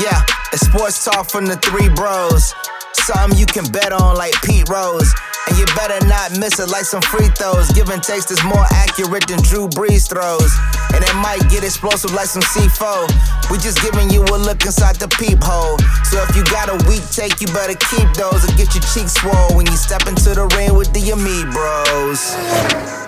[0.00, 2.54] Yeah, it's sports talk from the three bros.
[2.94, 5.10] Something you can bet on like Pete Rose.
[5.48, 7.72] And you better not miss it like some free throws.
[7.72, 10.52] Give and takes is more accurate than Drew Brees throws.
[10.94, 13.50] And it might get explosive like some C4.
[13.50, 15.78] We just giving you a look inside the peephole.
[16.06, 19.14] So if you got a weak take, you better keep those or get your cheeks
[19.18, 23.07] swole when you step into the ring with the Ami bros.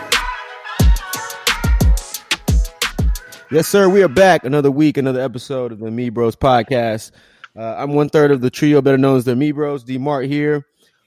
[3.52, 3.88] Yes, sir.
[3.88, 4.44] We are back.
[4.44, 7.10] Another week, another episode of the Me Bros podcast.
[7.56, 9.82] Uh, I'm one third of the trio, better known as the Me Bros.
[9.82, 10.64] D Mart here.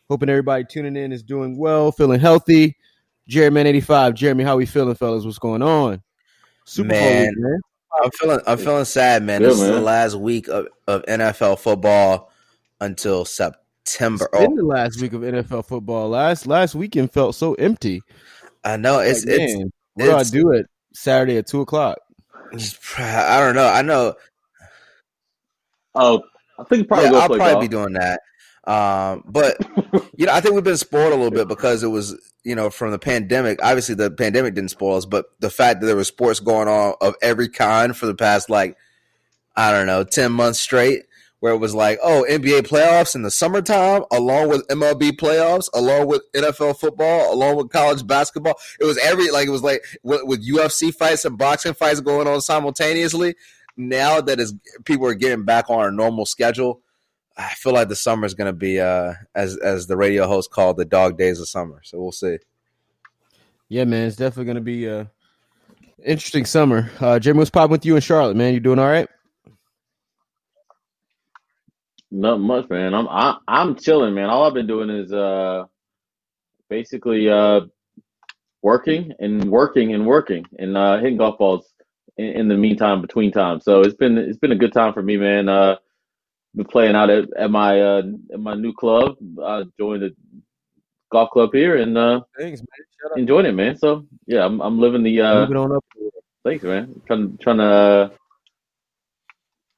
[0.09, 2.75] Hoping everybody tuning in is doing well, feeling healthy.
[3.29, 4.15] Jeremy 85.
[4.15, 5.23] Jeremy, how we feeling, fellas?
[5.23, 6.03] What's going on?
[6.65, 7.61] Super man, week, man.
[8.03, 9.39] I'm feeling I'm feeling sad, man.
[9.39, 9.69] Good, this man.
[9.69, 12.29] is the last week of, of NFL football
[12.81, 14.27] until September.
[14.33, 14.55] It's been oh.
[14.57, 16.09] the last week of NFL football.
[16.09, 18.01] Last last weekend felt so empty.
[18.65, 19.57] I know it's like, it's.
[19.57, 21.99] Man, what do I do it Saturday at two o'clock?
[22.97, 23.67] I don't know.
[23.67, 24.15] I know.
[25.95, 26.23] Oh,
[26.59, 28.19] I think probably yeah, I'll probably be doing that.
[28.65, 29.57] Um, but
[30.15, 32.69] you know, I think we've been spoiled a little bit because it was, you know,
[32.69, 33.59] from the pandemic.
[33.63, 36.95] Obviously, the pandemic didn't spoil us, but the fact that there was sports going on
[37.01, 38.77] of every kind for the past like,
[39.55, 41.03] I don't know, ten months straight,
[41.43, 46.07] where it was like, oh, NBA playoffs in the summertime, along with MLB playoffs, along
[46.07, 48.55] with NFL football, along with college basketball.
[48.79, 52.29] It was every like it was like with, with UFC fights and boxing fights going
[52.29, 53.35] on simultaneously.
[53.75, 54.53] Now that is
[54.85, 56.81] people are getting back on a normal schedule
[57.35, 60.49] I feel like the summer is going to be, uh, as as the radio host
[60.49, 61.81] called, the dog days of summer.
[61.83, 62.37] So we'll see.
[63.67, 65.11] Yeah, man, it's definitely going to be a
[66.05, 66.89] interesting summer.
[67.01, 68.53] Uh, Jimmy, what's popping with you in Charlotte, man?
[68.53, 69.09] You doing all right?
[72.15, 72.93] Not much, man.
[72.93, 74.29] I'm I, am i am chilling, man.
[74.29, 75.65] All I've been doing is uh,
[76.69, 77.61] basically uh,
[78.61, 81.73] working and working and working and uh, hitting golf balls
[82.17, 83.63] in, in the meantime between times.
[83.63, 85.49] So it's been it's been a good time for me, man.
[85.49, 85.77] Uh,
[86.53, 89.15] been playing out at, at my uh, at my new club.
[89.43, 90.15] I joined the
[91.11, 93.17] golf club here and uh, thanks, man.
[93.21, 93.75] enjoying it, man.
[93.75, 95.83] So yeah, I'm I'm living the uh, moving on up.
[96.43, 97.01] Thanks, man.
[97.07, 98.09] Trying trying to uh,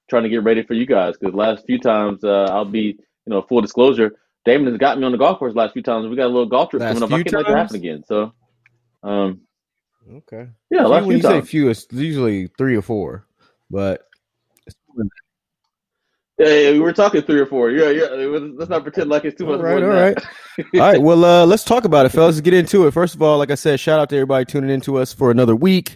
[0.09, 2.97] trying to get ready for you guys because last few times uh, I'll be you
[3.27, 4.15] know full disclosure.
[4.45, 6.07] Damon has got me on the golf course last few times.
[6.07, 7.19] We got a little golf trip last coming up.
[7.19, 8.03] I can't let that happen again.
[8.05, 8.33] So,
[9.03, 9.41] um,
[10.11, 10.85] okay, yeah.
[10.85, 11.45] Last when few you times.
[11.45, 13.25] say few, it's usually three or four,
[13.71, 14.05] but
[16.37, 17.71] yeah, yeah, we were talking three or four.
[17.71, 18.07] Yeah, yeah.
[18.09, 19.59] Let's not pretend like it's too much.
[19.59, 20.17] All right, all right,
[20.73, 21.01] all right.
[21.01, 22.35] Well, uh, let's talk about it, fellas.
[22.35, 22.91] Let's get into it.
[22.91, 25.31] First of all, like I said, shout out to everybody tuning in to us for
[25.31, 25.95] another week.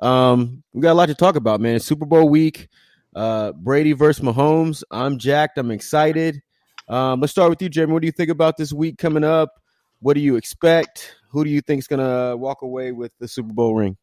[0.00, 1.80] Um, we got a lot to talk about, man.
[1.80, 2.68] Super Bowl week.
[3.14, 4.82] Uh, Brady versus Mahomes.
[4.90, 5.58] I'm jacked.
[5.58, 6.42] I'm excited.
[6.88, 7.92] Um, let's start with you, Jeremy.
[7.92, 9.60] What do you think about this week coming up?
[10.00, 11.16] What do you expect?
[11.30, 13.96] Who do you think is going to walk away with the Super Bowl ring?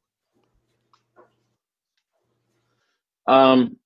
[3.27, 3.77] Um,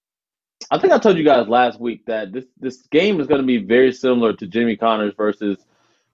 [0.71, 3.47] I think I told you guys last week that this this game is going to
[3.47, 5.57] be very similar to Jimmy Connors versus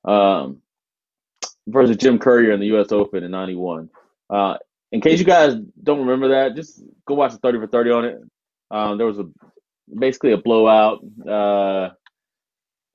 [0.03, 0.61] um,
[1.67, 2.91] versus Jim Courier in the U.S.
[2.91, 3.89] Open in '91.
[4.29, 4.57] Uh,
[4.91, 8.05] in case you guys don't remember that, just go watch the 30 for 30 on
[8.05, 8.21] it.
[8.71, 9.25] Um, there was a
[9.99, 11.91] basically a blowout uh,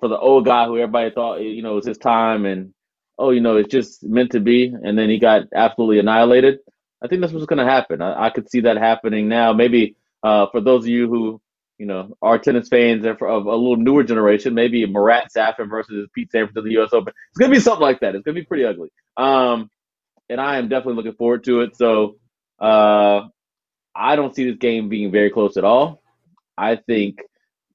[0.01, 2.75] for the old guy who everybody thought you know was his time, and
[3.19, 6.61] oh, you know, it's just meant to be, and then he got absolutely annihilated.
[7.03, 8.03] I think that's what's going to happen.
[8.03, 9.53] I, I could see that happening now.
[9.53, 11.41] Maybe uh, for those of you who
[11.79, 16.31] you know, our tennis fans of a little newer generation, maybe Marat Safin versus Pete
[16.31, 16.91] Sampras in the U.S.
[16.93, 17.15] Open.
[17.31, 18.15] It's gonna be something like that.
[18.15, 18.91] It's gonna be pretty ugly.
[19.17, 19.71] Um,
[20.29, 21.77] and I am definitely looking forward to it.
[21.77, 22.17] So,
[22.61, 23.29] uh,
[23.95, 26.03] I don't see this game being very close at all.
[26.57, 27.21] I think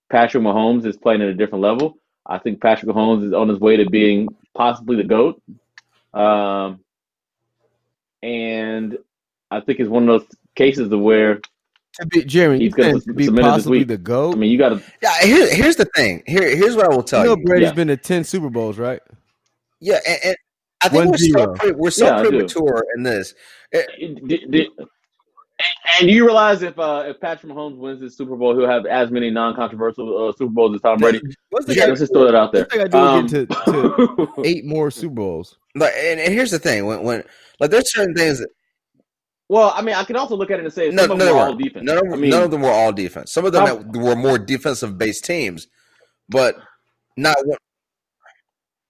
[0.10, 1.98] Patrick Mahomes is playing at a different level.
[2.26, 5.42] I think Patrick Mahomes is on his way to being possibly the goat.
[6.14, 6.80] Um,
[8.24, 8.98] and
[9.52, 11.42] I think it's one of those cases of where
[12.00, 14.36] to be Jeremy, he's going to be possibly the goat.
[14.36, 14.82] I mean, you got to.
[15.02, 16.24] Yeah, here, here's the thing.
[16.28, 17.28] Here, here's what I will tell you.
[17.28, 17.46] Know you.
[17.46, 17.74] Brady's yeah.
[17.74, 19.02] been to ten Super Bowls, right?
[19.80, 20.38] Yeah, and, and
[20.82, 23.34] I think we're so, we're so yeah, premature in this.
[23.72, 24.70] Did, did,
[26.00, 28.86] and do you realize if uh, if Patrick Mahomes wins this Super Bowl, he'll have
[28.86, 31.22] as many non-controversial uh, Super Bowls as Tom Brady.
[31.68, 32.68] Yeah, let's just throw that out there.
[32.72, 35.58] I do um, get to, to eight more Super Bowls.
[35.74, 37.24] But and, and here's the thing: when when
[37.60, 38.50] like there's certain things that
[39.48, 41.36] well, I mean, I can also look at it and say no, some of them
[41.36, 41.86] were all defense.
[41.86, 43.32] None of, I mean, none of them were all defense.
[43.32, 45.68] Some of them were more defensive based teams,
[46.30, 46.56] but
[47.16, 47.60] not one.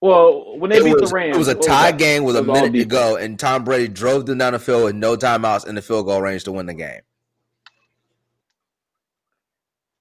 [0.02, 2.44] Well, when they beat was, the Rams, it was a tie was game with a
[2.44, 5.76] minute to go, and Tom Brady drove them down the field with no timeouts in
[5.76, 7.02] the field goal range to win the game.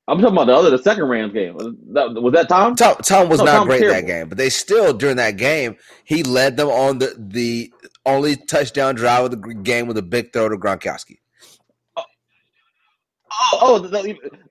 [0.06, 1.55] I'm talking about the other, the second Rams game.
[1.55, 2.76] Was that, was that Tom?
[2.76, 5.38] Tom, Tom was no, not Tom great was that game, but they still during that
[5.38, 7.73] game he led them on the the
[8.05, 11.20] only touchdown drive of the game with a big throw to Gronkowski.
[11.97, 12.02] Oh,
[13.32, 13.90] oh,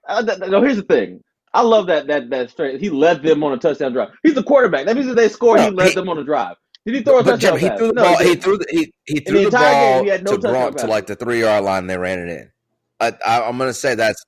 [0.08, 1.24] oh no, here's the thing.
[1.54, 2.80] I love that that that straight.
[2.80, 4.10] He led them on a touchdown drive.
[4.24, 4.86] He's the quarterback.
[4.86, 6.56] That means if they score, he led he- them on a drive.
[6.86, 7.78] Did he throw a touchdown Jim, he pass?
[7.78, 8.18] threw the No, ball.
[8.18, 8.44] He didn't.
[8.44, 11.08] threw the he, he threw the, game, ball he had no to Gronk to like
[11.08, 11.88] the three yard line.
[11.88, 12.52] They ran it in.
[13.00, 14.26] I, I, I'm gonna say that's.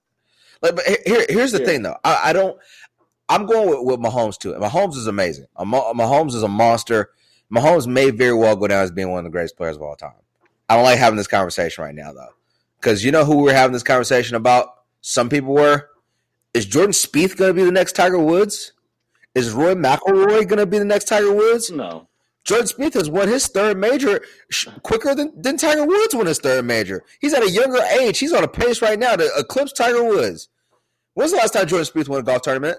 [0.62, 1.66] Like, but here, here's the Yeah.
[1.66, 1.98] thing though.
[2.04, 2.58] I, I don't.
[3.28, 4.54] I'm going with, with Mahomes too.
[4.54, 5.48] Mahomes is amazing.
[5.66, 7.10] Mah- Mahomes is a monster.
[7.54, 9.96] Mahomes may very well go down as being one of the greatest players of all
[9.96, 10.14] time.
[10.70, 12.30] I don't like having this conversation right now though,
[12.80, 14.70] because you know who we're having this conversation about.
[15.02, 15.90] Some people were.
[16.56, 18.72] Is Jordan Spieth going to be the next Tiger Woods?
[19.36, 21.70] Is Rory McIlroy going to be the next Tiger Woods?
[21.70, 22.08] No.
[22.46, 24.22] Jordan Spieth has won his third major
[24.84, 27.04] quicker than, than Tiger Woods won his third major.
[27.20, 28.20] He's at a younger age.
[28.20, 30.48] He's on a pace right now to eclipse Tiger Woods.
[31.16, 32.78] When's the last time Jordan Spieth won a golf tournament?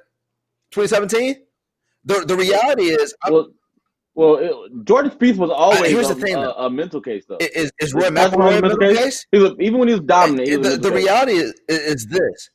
[0.70, 1.36] 2017?
[2.04, 3.48] The, the reality is, I'm- Well,
[4.14, 7.36] well, it, Jordan Spieth was always here's a, the thing, a, a mental case though.
[7.38, 9.26] is, is Rory McIlroy a mental case?
[9.30, 12.50] He was, even when he was dominant, he was The, the reality is, is this.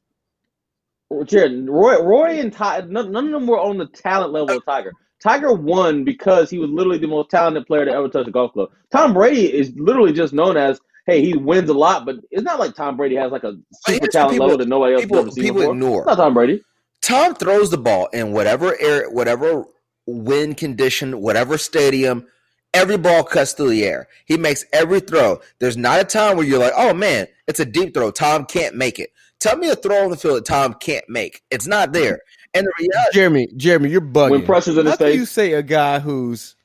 [1.25, 4.65] Jared, Roy, Roy and Ty, none, none of them were on the talent level of
[4.65, 4.93] Tiger.
[5.21, 8.53] Tiger won because he was literally the most talented player to ever touch a golf
[8.53, 8.69] club.
[8.91, 12.59] Tom Brady is literally just known as, hey, he wins a lot, but it's not
[12.59, 13.55] like Tom Brady has like a
[13.87, 15.73] super talent people- level that nobody else people- has ever seen people before.
[15.73, 15.99] ignore.
[16.01, 16.63] It's not Tom Brady.
[17.01, 19.65] Tom throws the ball in whatever air, whatever
[20.07, 22.25] wind condition, whatever stadium.
[22.73, 24.07] Every ball cuts through the air.
[24.25, 25.41] He makes every throw.
[25.59, 28.11] There's not a time where you're like, "Oh man, it's a deep throw.
[28.11, 29.09] Tom can't make it."
[29.41, 31.41] Tell me a throw on the field that Tom can't make.
[31.51, 32.19] It's not there.
[32.53, 34.31] And the reality, Jeremy, Jeremy, you're bugging.
[34.31, 36.55] When pressure's in the How his can you say a guy who's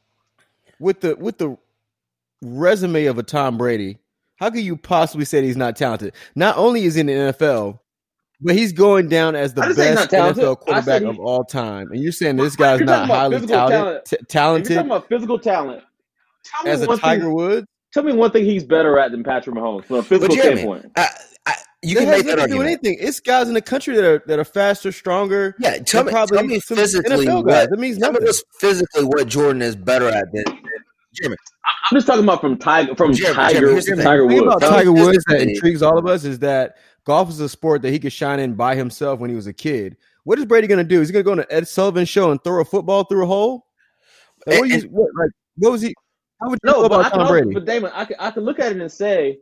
[0.78, 1.56] with the with the
[2.42, 3.98] resume of a Tom Brady?
[4.36, 6.12] How can you possibly say that he's not talented?
[6.34, 7.78] Not only is he in the NFL,
[8.42, 10.10] but he's going down as the I didn't say he's best.
[10.38, 13.36] NFL quarterback he- of all time, and you're saying this guy's not talking about highly
[13.36, 14.64] physical talented, talent.
[14.66, 15.84] t- If you're talking about physical talent,
[16.44, 17.32] tell me as a one Tiger thing.
[17.34, 17.66] Woods.
[17.94, 20.56] Tell me one thing he's better at than Patrick Mahomes from a but physical Jeremy,
[20.60, 20.92] standpoint.
[20.96, 21.08] I, I,
[21.86, 22.96] you that can has make that nothing to do anything.
[23.00, 25.54] It's guys in the country that are that are faster, stronger.
[25.58, 27.46] Yeah, tell than me, tell probably me physically NFL what.
[27.50, 27.68] guys.
[27.68, 28.42] That means Tell me nothing.
[28.58, 30.60] physically what Jordan is better at than, than
[31.14, 31.36] Jeremy.
[31.90, 34.04] I'm just talking about from Tiger from Jeremy, Tiger Jeremy, here's the thing.
[34.04, 34.40] Tiger Woods.
[34.42, 37.90] about Tiger Woods that intrigues all of us is that golf is a sport that
[37.90, 39.96] he could shine in by himself when he was a kid.
[40.24, 41.00] What is Brady going to do?
[41.00, 43.22] Is he going to go on an Ed Sullivan show and throw a football through
[43.22, 43.66] a hole?
[44.46, 45.94] Like, what, you, what, like, what was he?
[46.40, 47.54] How would you No, feel but I about can Tom also, Brady?
[47.54, 49.38] but Damon, I can I can look at it and say,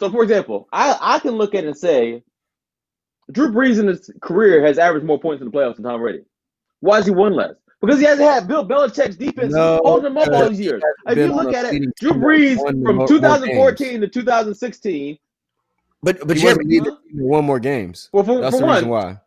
[0.00, 2.22] so for example, I I can look at it and say,
[3.32, 6.24] Drew Brees in his career has averaged more points in the playoffs than Tom Brady.
[6.80, 7.54] Why has he won less?
[7.80, 10.82] Because he hasn't had Bill Belichick's defense No, holding him up all these years.
[11.06, 15.18] If you look at it, Drew Brees from more- more 2014 to 2016.
[16.02, 18.10] But but He Jeremy, wasn't leading to one more games.
[18.12, 19.20] Well, for, That's for the reason one, why.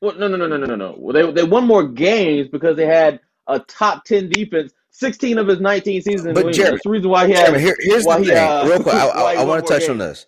[0.00, 0.94] well, no, no, no, no, no, no, no.
[0.98, 4.72] Well, they they won more games because they had a top ten defense.
[4.98, 6.34] 16 of his 19 seasons.
[6.34, 7.46] But Jeremy- That's the reason why he had.
[7.46, 8.38] Jeremy, here, here's why the he, thing.
[8.38, 10.26] uh, Real quick, I, he I, want to touch on this.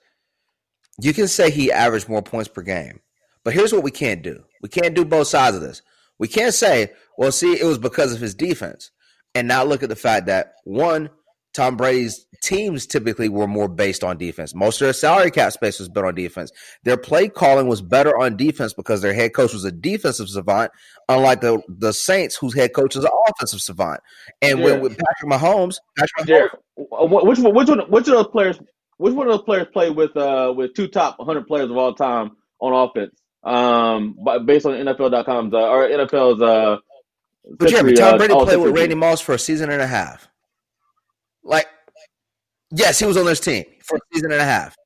[1.00, 3.00] You can say he averaged more points per game,
[3.44, 4.44] but here's what we can't do.
[4.60, 5.80] We can't do both sides of this.
[6.18, 8.90] We can't say, well, see, it was because of his defense,
[9.34, 11.08] and now look at the fact that one,
[11.54, 14.54] Tom Brady's teams typically were more based on defense.
[14.54, 16.52] Most of their salary cap space was built on defense.
[16.84, 20.72] Their play calling was better on defense because their head coach was a defensive savant,
[21.08, 24.00] unlike the the Saints, whose head coach is an offensive savant.
[24.42, 27.54] And when with Patrick Mahomes, Patrick Mahomes Jared, wh- which one?
[27.54, 27.80] Which one?
[27.90, 28.58] Which of those players?
[28.98, 31.94] Which one of those players played with uh with two top 100 players of all
[31.94, 33.14] time on offense?
[33.44, 36.78] Um, by- based on NFL.com's uh, or NFL's uh.
[37.58, 39.86] But Jeremy, Tom uh, Brady all played with Randy Moss for a season and a
[39.86, 40.28] half.
[41.42, 41.66] Like,
[42.70, 44.76] yes, he was on this team for a season and a half.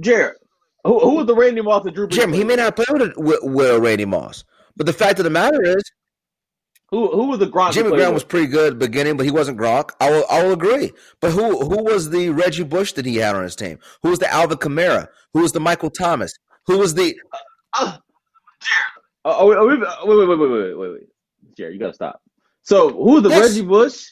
[0.00, 0.36] Jared,
[0.84, 2.12] who who was the Randy Moss that Drew Brees?
[2.12, 4.44] Jim, he may not play with, a- with, with Randy Moss,
[4.76, 5.82] but the fact of the matter is,
[6.90, 7.72] Who who was the Gronk?
[7.72, 9.90] Jimmy Graham was pretty good at the beginning, but he wasn't Gronk.
[10.00, 10.92] I will, I will agree.
[11.20, 13.78] But who who was the Reggie Bush that he had on his team?
[14.02, 15.08] Who was the Alvin Kamara?
[15.32, 16.32] Who was the Michael Thomas?
[16.66, 17.16] Who was the
[17.72, 17.96] Uh,
[18.60, 18.92] Jared.
[19.24, 21.00] Oh, wait, wait, wait, wait, wait, wait, wait.
[21.56, 22.20] Jared, you gotta stop.
[22.62, 23.40] So who's the Yes.
[23.50, 24.08] Reggie Bush?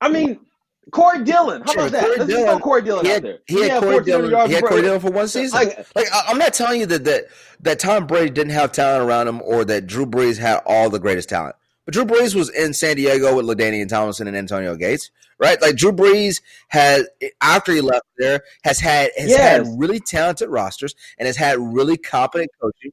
[0.00, 0.40] I mean,
[0.90, 1.62] Corey Dillon.
[1.62, 2.04] How about that?
[2.04, 3.38] Corey Let's Dillon- Corey Dillon he out had, there.
[3.46, 4.48] he had Corey Dillon.
[4.48, 5.58] He had Corey Dillon for one season.
[5.58, 7.24] Like, Like I- I'm not telling you that that
[7.60, 10.98] that Tom Brady didn't have talent around him, or that Drew Brees had all the
[10.98, 11.56] greatest talent.
[11.84, 15.60] But Drew Brees was in San Diego with LaDainian Tomlinson and Antonio Gates, right?
[15.60, 17.08] Like Drew Brees has,
[17.40, 19.40] after he left there, has had has Yes.
[19.66, 22.92] had really talented rosters and has had really competent coaching.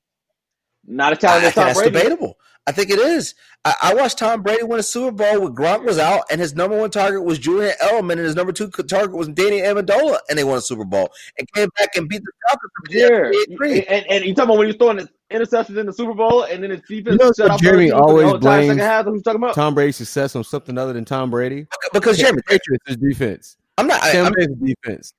[0.86, 1.92] not a talented think Tom that's Brady.
[1.98, 2.38] debatable.
[2.68, 3.34] I think it is.
[3.64, 6.54] I, I watched Tom Brady win a Super Bowl when Gronk was out, and his
[6.54, 10.38] number one target was Julian Edelman, and his number two target was Danny Amendola, and
[10.38, 11.10] they won a Super Bowl
[11.40, 12.72] and came back and beat the Falcons.
[12.76, 13.86] for the 38-3.
[13.88, 16.44] and, and you talking about when he was throwing his interceptions in the Super Bowl,
[16.44, 19.06] and then his defense You know, shut out Jeremy the always entire blames half.
[19.06, 19.56] Talking about?
[19.56, 21.68] Tom Brady's success on something other than Tom Brady.
[21.94, 23.58] Because Jeremy, Patriots is defense.
[23.78, 24.04] I'm not.
[24.04, 25.14] I, Sam I'm, Brady's defense.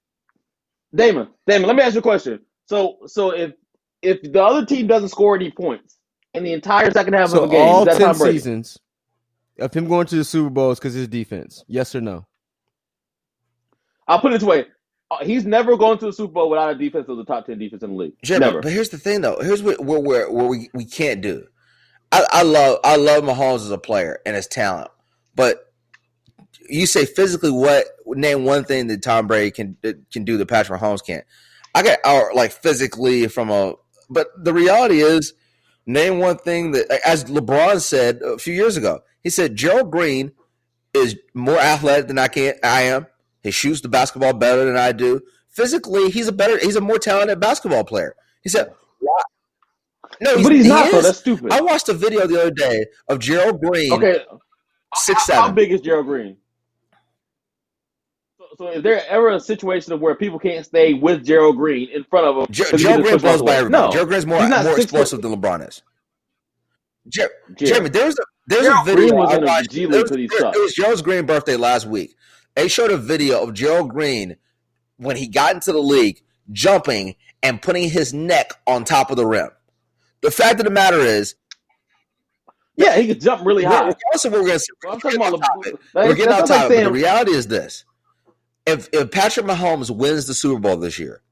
[0.95, 2.41] Damon, Damon, let me ask you a question.
[2.67, 3.53] So, so if
[4.03, 5.98] if the other team doesn't score any points
[6.39, 8.79] in the entire second half So of a game, all ten seasons
[9.59, 11.65] of him going to the Super Bowl is because his defense.
[11.69, 12.27] Yes or no?
[14.07, 14.67] I'll put it this way:
[15.11, 17.59] Uh, he's never going to the Super Bowl without a defense of the top ten
[17.59, 18.15] defense in the league.
[18.23, 18.61] Jimmy, never.
[18.63, 19.39] but here's the thing though.
[19.41, 21.45] Here's what where where, where we, we can't do.
[22.11, 24.91] I, I love I love Mahomes as a player and his talent,
[25.35, 25.73] but
[26.69, 29.77] you say physically what name one thing that Tom Brady can
[30.13, 31.25] can do that Patrick Mahomes can't.
[31.75, 33.75] I got or like physically from a
[34.11, 35.35] but the reality is
[35.89, 39.01] name one thing that as LeBron said a few years ago.
[39.23, 40.33] He said Gerald Green
[40.95, 43.07] is more athletic than I can I am.
[43.43, 45.23] He shoots the basketball better than I do.
[45.49, 48.15] Physically, he's a better he's a more talented basketball player.
[48.43, 49.21] He said, "Why?"
[50.21, 51.03] No, but he's he not though.
[51.03, 51.53] That's stupid.
[51.53, 54.25] I watched a video the other day of Gerald Green, okay,
[54.95, 56.37] six how, how big is Gerald Green?
[58.59, 62.03] So, is there ever a situation of where people can't stay with Gerald Green in
[62.03, 62.47] front of him?
[62.51, 63.85] Ger- Gerald Green blows by everybody.
[63.87, 65.83] No, Gerald Green's more more explosive than LeBron is.
[67.09, 67.59] Jer- Gerald.
[67.59, 69.71] Jeremy, there's a there's Gerald a video Green was I in the watched.
[69.71, 70.05] G League there
[70.41, 72.17] there- It was Gerald's Green's birthday last week.
[72.57, 74.37] They showed a video of Gerald Green
[74.97, 79.25] when he got into the league, jumping and putting his neck on top of the
[79.27, 79.51] rim.
[80.23, 81.37] The fact of the matter is,
[82.75, 83.75] Yeah, he could jump really high.
[83.87, 85.81] regardless of what we're going to Well, I'm we're talking getting about off topic.
[85.95, 86.69] that's- We're getting off like topic.
[86.69, 87.85] but saying- the reality is this:
[88.69, 91.23] if if Patrick Mahomes wins the Super Bowl this year,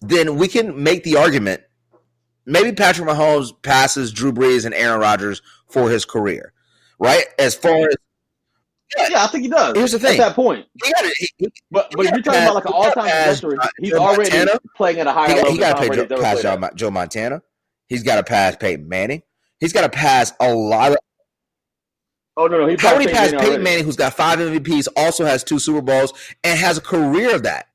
[0.00, 1.62] then we can make the argument.
[2.44, 6.52] Maybe Patrick Mahomes passes Drew Brees and Aaron Rodgers for his career,
[6.98, 7.24] right?
[7.38, 7.96] As far as
[9.10, 9.76] Yeah, I think he does.
[9.76, 10.20] Here's the thing.
[10.20, 12.64] At that point, he got he, he, but but if you're talking gotta about like
[12.66, 14.60] an all-time trajectory, uh, he's Joe already Montana.
[14.76, 17.42] playing at a higher he, level He got to pass Joe, Joe Montana.
[17.88, 19.22] He's got to pass Peyton Manning.
[19.58, 20.98] He's got to pass a lot of.
[22.36, 23.62] Oh no, no, he How passed many Peyton Manning Peyton.
[23.62, 26.12] Manning, who's got five MVPs, also has two Super Bowls
[26.44, 27.68] and has a career of that?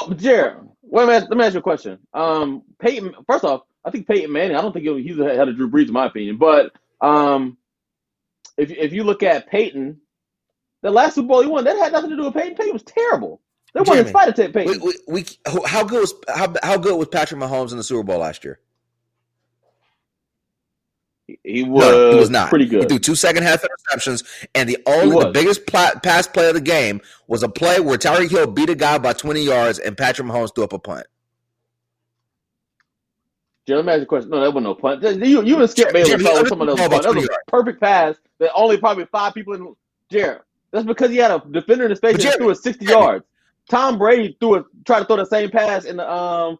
[0.00, 1.06] Oh, Jared, wait.
[1.06, 1.98] Let me ask you a question.
[2.12, 3.14] Um, Peyton.
[3.28, 4.56] First off, I think Peyton Manning.
[4.56, 6.38] I don't think he's ahead of Drew Brees, in my opinion.
[6.38, 7.56] But um,
[8.56, 10.00] if if you look at Peyton,
[10.82, 12.56] the last Super Bowl he won, that had nothing to do with Peyton.
[12.56, 13.40] Peyton was terrible.
[13.74, 14.80] They won in spite of Ted Peyton.
[14.80, 18.04] We, we, we, how good was how, how good was Patrick Mahomes in the Super
[18.04, 18.60] Bowl last year?
[21.42, 22.50] He was, No, he was not.
[22.50, 22.82] pretty good.
[22.82, 26.54] He threw two second half interceptions, and the only the biggest pla- pass play of
[26.54, 29.96] the game was a play where Tyreek Hill beat a guy by twenty yards, and
[29.96, 31.06] Patrick Mahomes threw up a punt.
[33.66, 34.30] Jared, let me ask you a question.
[34.30, 35.02] No, that wasn't no punt.
[35.02, 36.90] You, you and Skip Bayless Jeremy, thought was someone else punt.
[36.90, 39.74] That was a 20 perfect pass that only probably five people in.
[40.10, 42.84] Jared, that's because he had a defender in his face But and threw it 60
[42.84, 43.02] Jeremy.
[43.06, 43.24] yards.
[43.70, 46.58] Tom Brady threw it, tried to throw the same pass in the um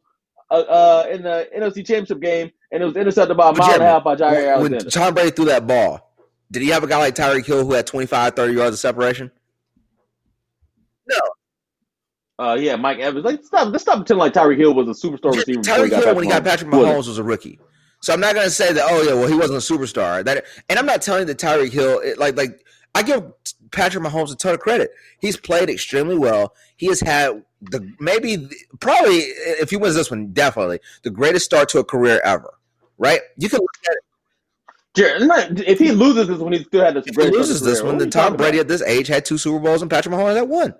[0.50, 3.74] uh, uh in the NFC Championship game, and it was intercepted by a But mile
[3.74, 4.90] and a half by Jaire when, when Alexander.
[4.90, 6.12] Tom Brady threw that ball,
[6.50, 9.30] did he have a guy like Tyreek Hill who had 25, 30 yards of separation?
[11.08, 11.16] No.
[12.36, 13.24] Uh, yeah, Mike Evans.
[13.24, 16.04] Like, stop, let's stop pretending like Tyreek Hill was a superstar receiver before he Tyreek
[16.04, 17.60] Hill, when he got Patrick Mahomes, was a rookie.
[18.00, 18.84] So I'm not going to say that.
[18.90, 20.24] Oh yeah, well he wasn't a superstar.
[20.24, 22.64] That, and I'm not telling you that Tyreek Hill, it, like like
[22.94, 23.22] I give
[23.70, 24.90] Patrick Mahomes a ton of credit.
[25.20, 26.54] He's played extremely well.
[26.76, 31.44] He has had the maybe the- probably if he wins this one, definitely the greatest
[31.44, 32.52] start to a career ever.
[32.98, 33.20] Right?
[33.36, 33.98] You can look at it.
[34.94, 37.82] Jared, if he loses this one, he still had this If he great loses this
[37.82, 38.66] one, then Tom Brady about?
[38.66, 40.74] at this age had two Super Bowls and Patrick Mahomes had one.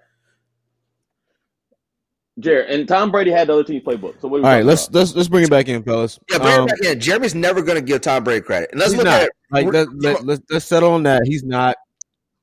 [2.40, 4.20] Jared, and Tom Brady had the other team's playbook.
[4.20, 4.98] So what are we All right, let's about?
[4.98, 6.18] let's let's bring it back in, fellas.
[6.30, 7.00] Yeah, bring Um, it back in.
[7.00, 8.70] Jeremy's never going to give Tom Brady credit.
[8.72, 9.20] And let's he's look not.
[9.22, 9.32] at it.
[9.52, 11.22] Like let, let, let's let's settle on that.
[11.26, 11.76] He's not.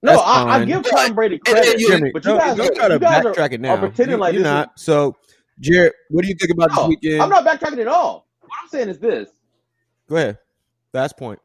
[0.01, 2.57] No, I, I give Tom Brady And then credit, you- Jeremy, but you don't, guys,
[2.57, 3.75] don't are, try to you guys are, backtrack it now.
[3.75, 4.79] are pretending You- like you're this is- not.
[4.79, 5.15] So,
[5.59, 7.21] Jared, what do you think about this weekend?
[7.21, 8.27] I'm not backtracking at all.
[8.39, 9.29] What I'm saying is this:
[10.11, 10.39] Go ahead.
[10.93, 11.39] Last point.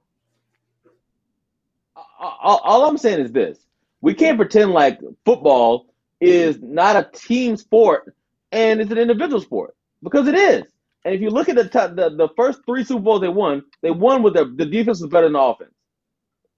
[1.96, 3.64] Uh, uh, all, all I'm saying is this:
[4.00, 5.86] we can't pretend like football
[6.20, 8.16] is not a team sport
[8.50, 10.64] and it's an individual sport because it is.
[11.04, 13.62] And if you look at the t- the, the first three Super Bowls they won,
[13.82, 15.70] they won with the the defense was better than the offense.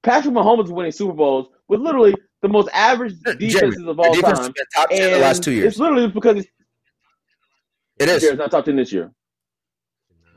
[0.03, 4.03] Patrick Mahomes is winning Super Bowls with literally the most average Jeremy, defenses of the
[4.03, 5.67] all defense has time, been top 10 and the last two years.
[5.67, 6.47] it's literally because he's
[7.99, 8.23] It is.
[8.23, 9.13] Jared's not top ten this year.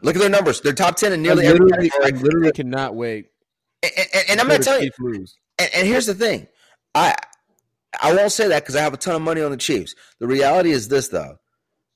[0.01, 0.61] Look at their numbers.
[0.61, 3.27] They're top 10 in I nearly every literally, I literally cannot wait.
[3.83, 5.25] And, and, and I'm for not the telling you.
[5.59, 6.47] And, and here's the thing,
[6.95, 7.15] I
[8.01, 9.95] I won't say that because I have a ton of money on the Chiefs.
[10.19, 11.37] The reality is this, though: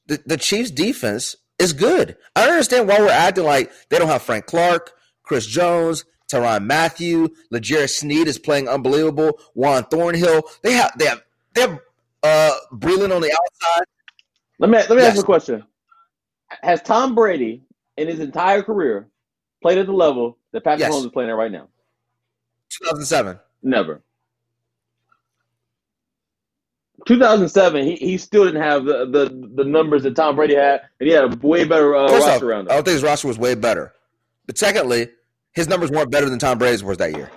[0.08, 2.18] the, the Chiefs' defense is good.
[2.36, 4.94] I don't understand why we're acting like they don't have Frank Clark,
[5.24, 9.40] Chris Jones, Tyrann Mathieu, L'Jarius Sneed is playing unbelievable.
[9.54, 10.44] Juan Thornhill.
[10.64, 11.80] They have they have they have
[12.24, 13.86] uh Breeland on the outside.
[14.60, 15.08] Let me let me Yes.
[15.08, 15.64] ask you a question:
[16.62, 17.65] Has Tom Brady
[17.98, 19.08] in his entire career
[19.62, 20.94] played at the level that Patrick Yes.
[20.94, 21.68] Mahomes is playing at right now?
[22.70, 23.40] 2007.
[23.64, 24.02] Never.
[27.06, 31.08] 2007, he, he still didn't have the, the, the numbers that Tom Brady had, and
[31.08, 32.72] he had a way better uh, roster off, around him.
[32.72, 33.94] I don't think his roster was way better.
[34.48, 35.10] But secondly,
[35.52, 37.30] his numbers weren't better than Tom Brady's was that year.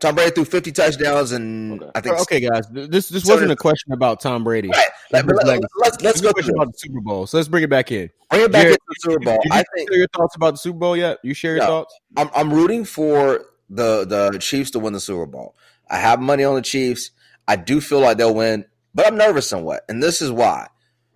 [0.00, 1.90] Tom Brady threw 50 touchdowns, and Okay.
[1.94, 4.68] I think oh, Okay, guys, this this So wasn't a question about Tom Brady.
[4.68, 4.86] Right.
[5.10, 7.26] Like, but let, us let's go question through about the Super Bowl.
[7.26, 8.10] So let's bring it back in.
[8.30, 9.38] bring it back Jared, into the Super Bowl.
[9.42, 11.18] Did I you think share your thoughts about the Super Bowl yet?
[11.24, 11.66] You share your No.
[11.66, 11.98] thoughts?
[12.16, 15.56] I'm, I'm rooting for the the Chiefs to win the Super Bowl.
[15.90, 17.10] I have money on the Chiefs.
[17.48, 20.68] I do feel like they'll win, but I'm nervous somewhat, and this is why.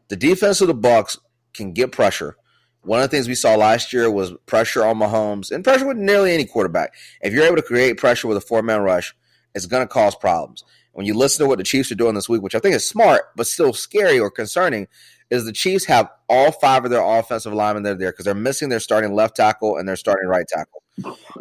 [0.08, 1.18] The defense of the Bucks
[1.54, 2.36] can get pressure.
[2.82, 5.96] One of the things we saw last year was pressure on Mahomes and pressure with
[5.96, 6.94] nearly any quarterback.
[7.20, 9.14] If you're able to create pressure with a four man rush,
[9.54, 10.64] it's going to cause problems.
[10.92, 12.86] When you listen to what the Chiefs are doing this week, which I think is
[12.86, 14.88] smart but still scary or concerning,
[15.30, 18.34] is the Chiefs have all five of their offensive linemen that are there because they're
[18.34, 20.82] missing their starting left tackle and their starting right tackle.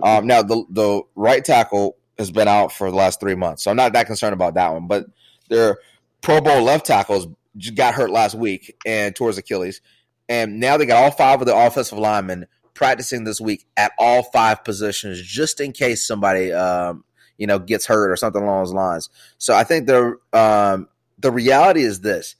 [0.02, 3.72] Um, now the the right tackle has been out for the last three months, so
[3.72, 4.88] I'm not that concerned about that one.
[4.88, 5.08] But
[5.50, 5.80] their
[6.22, 7.28] Pro Bowl left tackles
[7.76, 9.82] got hurt last week and towards Achilles,
[10.30, 14.24] and now they got all five of the offensive linemen practicing this week at all
[14.24, 17.04] five positions, just in case somebody um,
[17.38, 19.10] you know gets hurt or something along those lines.
[19.38, 20.88] So I think the um,
[21.20, 22.36] the reality is this: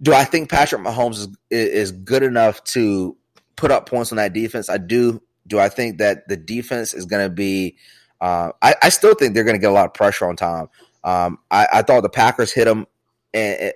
[0.00, 3.16] Do I think Patrick Mahomes is is good enough to
[3.56, 4.68] put up points on that defense?
[4.68, 5.22] I do.
[5.46, 7.76] Do I think that the defense is going to be?
[8.20, 10.68] Uh, I, I still think they're going to get a lot of pressure on Tom.
[11.02, 12.86] Um, I, I thought the Packers hit him
[13.34, 13.72] and, and,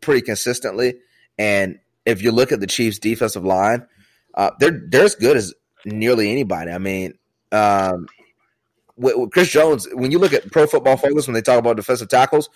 [0.00, 0.94] pretty consistently,
[1.38, 3.86] and if you look at the Chiefs' defensive line,
[4.34, 6.70] uh, they're they're as good as nearly anybody.
[6.70, 7.14] I mean,
[7.52, 8.06] um,
[8.96, 11.76] with, with Chris Jones, when you look at Pro Football Focus, when they talk about
[11.76, 12.48] defensive tackles,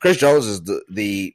[0.00, 1.34] Chris Jones is the the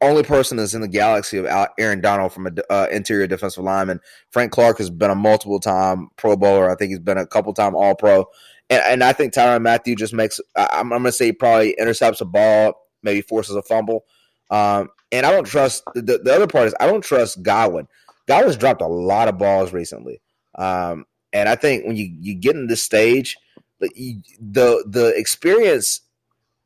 [0.00, 1.46] only person that's in the galaxy of
[1.78, 4.00] Aaron Donald from an uh, interior defensive lineman.
[4.30, 6.70] Frank Clark has been a multiple time Pro Bowler.
[6.70, 8.26] I think he's been a couple time All Pro,
[8.68, 10.40] and, and I think Tyrann Mathieu just makes.
[10.56, 14.04] I- I'm, I'm going to say probably intercepts a ball, maybe forces a fumble.
[14.50, 17.86] Um, and I don't trust the, the other part is I don't trust Godwin.
[18.26, 20.20] Godwin's dropped a lot of balls recently,
[20.56, 23.36] um, and I think when you you get in this stage,
[23.78, 26.00] the the, experience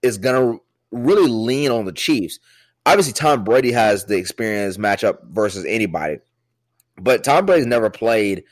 [0.03, 2.39] is going to really lean on the Chiefs.
[2.87, 6.19] Obviously, Tom Brady has the experience matchup versus anybody,
[6.97, 8.45] but Tom Brady's never played,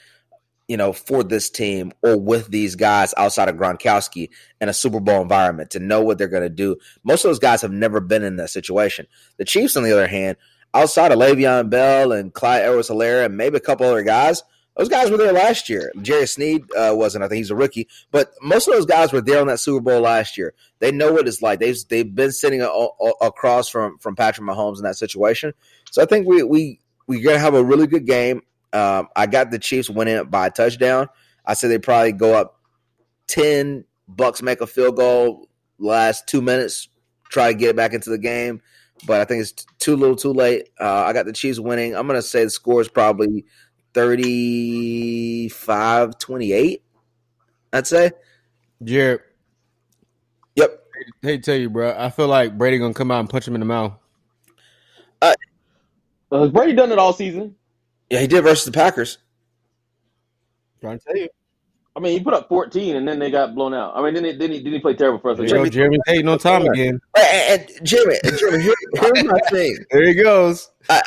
[0.69, 5.01] you know, for this team or with these guys outside of Gronkowski in a Super
[5.01, 6.77] Bowl environment to know what they're going to do.
[7.05, 9.07] Most of those guys have never been in that situation.
[9.37, 10.37] The Chiefs, on the other hand,
[10.75, 14.43] outside of Le'Veon Bell and Clyde Edwards Helaire and maybe a couple other guys,
[14.77, 15.91] those guys were there last year.
[16.03, 17.25] Jerry Sneed uh, wasn't.
[17.25, 19.81] I think he's a rookie, but most of those guys were there on that Super
[19.81, 20.53] Bowl last year.
[20.81, 21.61] They know what it's like.
[21.61, 25.55] They've they've been sitting a, a, across from from Patrick Mahomes in that situation.
[25.91, 28.43] So I think we we we're gonna have a really good game.
[28.77, 31.09] Um, I got the Chiefs winning it by a touchdown.
[31.45, 32.61] I said they probably go up
[33.27, 33.85] ten.
[34.09, 36.89] Bucks make a field goal last two minutes,
[37.29, 38.63] try to get it back into the game,
[39.07, 40.69] but I think it's too little, too late.
[40.81, 41.97] Uh, I got the Chiefs winning.
[41.97, 43.45] I'm gonna say the score is probably
[43.95, 46.83] 35 28,
[47.73, 48.11] I'd say.
[48.85, 49.21] Jared,
[50.55, 50.83] Yep.
[51.23, 53.61] hey, tell you, bro, I feel like Brady gonna come out and punch him in
[53.61, 53.93] the mouth.
[55.23, 55.35] Uh,
[56.31, 57.55] has Brady done it all season?
[58.11, 59.19] Yeah, he did versus the Packers.
[60.81, 61.29] Trying to tell you.
[61.97, 63.97] I mean, he put up 14, and then they got blown out.
[63.97, 65.39] I mean, then he, then he, then he played terrible for us.
[65.39, 67.01] There you go, Jeremy hating on Tom again.
[67.17, 69.79] And, and Jimmy, and Jimmy, here, here's my thing.
[69.91, 70.71] There he goes.
[70.91, 71.01] I,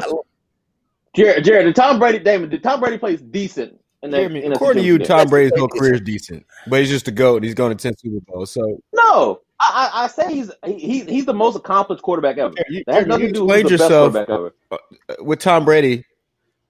[1.15, 3.79] Jared, Jared, did Tom Brady, Damon, did Tom Brady plays decent?
[4.01, 5.17] In that, Jeremy, in according to you, situation?
[5.17, 7.43] Tom Brady's whole career is decent, but he's just a goat.
[7.43, 8.49] He's going to ten Super Bowls.
[8.49, 12.53] So No, I, I, I say he's he, he's the most accomplished quarterback ever.
[12.69, 14.55] you, That has nothing you to do with the best yourself quarterback ever.
[14.71, 14.77] Uh,
[15.09, 16.05] uh, with Tom Brady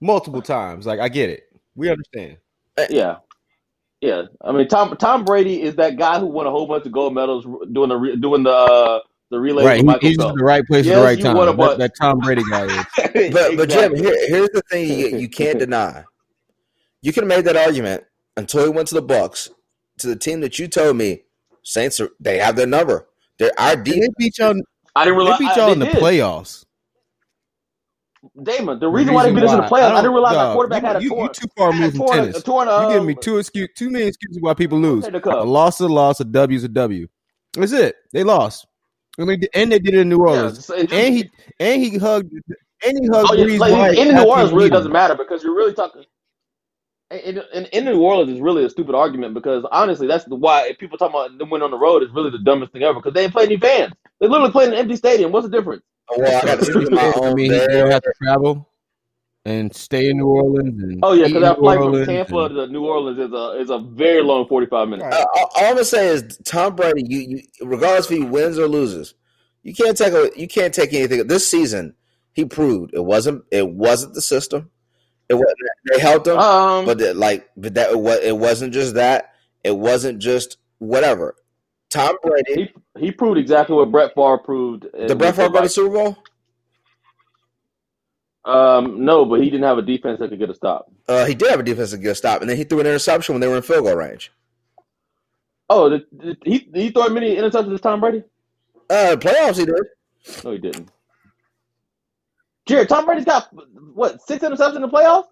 [0.01, 0.85] multiple times.
[0.85, 1.43] Like I get it.
[1.75, 2.37] We understand.
[2.89, 3.17] Yeah,
[4.01, 4.23] yeah.
[4.41, 7.13] I mean, Tom Tom Brady is that guy who won a whole bunch of gold
[7.13, 10.43] medals doing the doing the uh, the relay Right, with he, Michael he's in the
[10.43, 11.35] right place at the right time.
[11.37, 11.77] a That, bunch.
[11.79, 12.85] that Tom Brady guy is.
[13.33, 16.03] but but Jim, here, here's the thing you, you can't deny.
[17.01, 18.03] You can made that argument
[18.37, 19.49] until he went to the Bucks,
[19.99, 21.23] to the team that you told me
[21.63, 23.07] Saints are they have their number.
[23.37, 24.55] They're our They beat y'all.
[24.95, 25.95] I didn't realize, They beat y'all they in the did.
[25.95, 26.65] playoffs.
[28.43, 30.45] Damon, the reason why they beat us in the playoffs, I, didn't don't- realize our
[30.47, 31.21] dog, quarterback you, had a you, torn.
[31.23, 32.37] you too far a removed from tennis.
[32.37, 35.05] a torn, You um, give me two excuse, too many excuses why people lose.
[35.07, 35.11] A
[35.43, 37.07] loss is a loss, a W is a W.
[37.53, 37.95] That's it.
[38.11, 38.67] They lost.
[39.19, 40.69] I mean, and they did it in New Orleans.
[40.69, 41.29] it- And he
[41.59, 44.91] and he hugged and he hugged Oh, yeah, Brees like, in New Orleans really doesn't
[44.91, 46.03] matter because you're really talking.
[47.11, 50.67] In, in, in New Orleans is really a stupid argument because honestly, that's the why
[50.67, 52.95] if people talking about them win on the road is really the dumbest thing ever
[52.99, 53.93] because they ain't played any fans.
[54.19, 55.31] They literally played in an empty stadium.
[55.31, 55.81] What's the difference?
[56.17, 57.67] Well, I got to speak my I own mean, he there.
[57.69, 58.69] don't have to travel.
[59.45, 60.81] and stay in New Orleans.
[60.83, 63.19] And Oh yeah, because eat in that New flight from Tampa and- to New Orleans
[63.19, 65.15] is a is a very long forty five minutes.
[65.15, 67.03] Uh, all all I'm gonna say is Tom Brady.
[67.07, 69.13] You, you regardless if he wins or loses,
[69.63, 71.25] you can't take a, you can't take anything.
[71.27, 71.95] This season,
[72.33, 74.69] he proved it wasn't it wasn't the system.
[75.29, 75.53] It was
[75.91, 79.33] they helped him, Um, but it, like but that it, wa- it wasn't just that.
[79.63, 81.35] It wasn't just whatever.
[81.89, 84.85] Tom Brady, he he proved exactly what Brett Favre proved.
[84.93, 85.69] the Brett Favre go to.
[85.69, 86.17] Super Bowl.
[88.45, 90.91] Um, no, but he didn't have a defense that could get a stop.
[91.07, 93.41] Uh, he did have a defensive good stop, and then he threw an interception when
[93.41, 94.31] they were in field goal range.
[95.69, 98.23] Oh, the, the, he he threw many interceptions as Tom Brady?
[98.89, 99.75] Uh, playoffs he did.
[100.43, 100.89] No, he didn't.
[102.65, 103.49] Jared, Tom Brady's got
[103.93, 105.27] what six interceptions in the playoffs?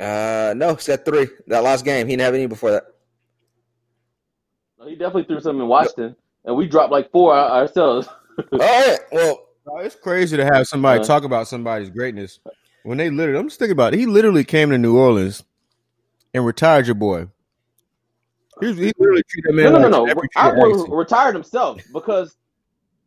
[0.00, 1.28] Uh, no, he's got three.
[1.46, 2.84] That last game, he didn't have any before that.
[4.82, 8.08] No, he definitely threw some in Washington, and we dropped like four ourselves.
[8.58, 9.48] All right, well,
[9.80, 12.40] it's crazy to have somebody Uh, talk about somebody's greatness
[12.84, 13.38] when they literally.
[13.40, 14.00] I'm just thinking about it.
[14.00, 15.44] He literally came to New Orleans
[16.34, 17.28] and retired your boy.
[18.60, 20.06] He, was- he literally treated that No, man no, no, like no.
[20.08, 22.36] every Our true retired himself because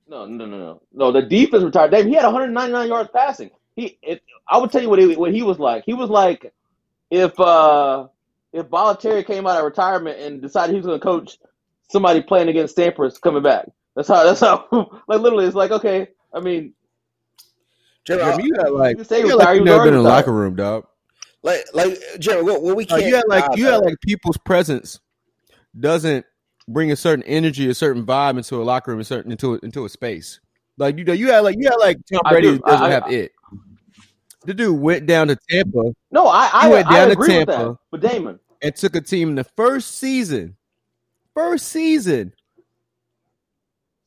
[0.07, 1.11] no, no, no, no, no.
[1.11, 1.91] The defense retired.
[1.91, 3.51] Dave, he had 199 yards passing.
[3.75, 5.83] He, it, I would tell you what he what he was like.
[5.85, 6.53] He was like
[7.11, 8.07] if uh
[8.53, 11.37] if Balotelli came out of retirement and decided he was going to coach
[11.91, 13.67] somebody playing against Stanford coming back.
[13.95, 14.23] That's how.
[14.23, 14.67] That's how.
[15.07, 16.09] Like literally, it's like okay.
[16.33, 16.73] I mean,
[18.05, 20.09] Jimmy, Jimmy, you got like, You you he got like you never been in the
[20.09, 20.85] locker room, dog.
[21.43, 23.03] like, like Jimmy, what, what we can't.
[23.03, 24.99] you got like you got like people's presence
[25.79, 26.25] doesn't
[26.67, 29.59] bring a certain energy, a certain vibe into a locker room, a certain into a,
[29.63, 30.39] into a space.
[30.77, 32.59] Like you know, you had like you had like Tom I Brady do.
[32.59, 33.31] doesn't I- I- have it.
[34.45, 37.37] The dude went down to Tampa no, I I, He went I down to agree
[37.39, 37.63] with Tampa.
[37.63, 37.77] that.
[37.89, 40.55] But Damon, and took a team in the first season,
[41.35, 42.33] first season.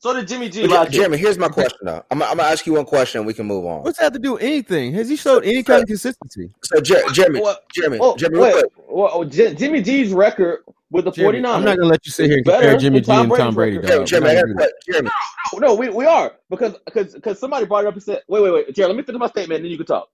[0.00, 1.04] so did Jimmy G But, last year.
[1.04, 2.02] Jimmy, here's my question though.
[2.10, 3.82] I'm, I'm gonna ask you one question, and we can move on.
[3.84, 4.92] What's that have to do with anything?
[4.94, 6.50] Has he showed any kind of consistency?
[6.64, 8.52] So, Jer- Jimmy, What- Jimmy, Oh, Jimmy, wait.
[8.54, 8.64] quick.
[8.88, 10.60] Well, oh, J- Jimmy G's record
[10.90, 11.54] with the Jimmy, 49ers.
[11.54, 13.54] I'm not gonna let you sit here and compare Jimmy than G Tom and Tom
[13.54, 13.86] Brady's Brady.
[13.88, 13.98] record.
[13.98, 14.06] Dog.
[14.06, 14.72] Jimmy, I'm Jimmy, I not got gonna a do that.
[14.86, 15.66] que- Jimmy.
[15.66, 18.52] No, we, we are because because because somebody brought it up and said, wait, wait,
[18.52, 20.08] wait, Jared, let me finish my statement, and then you can talk.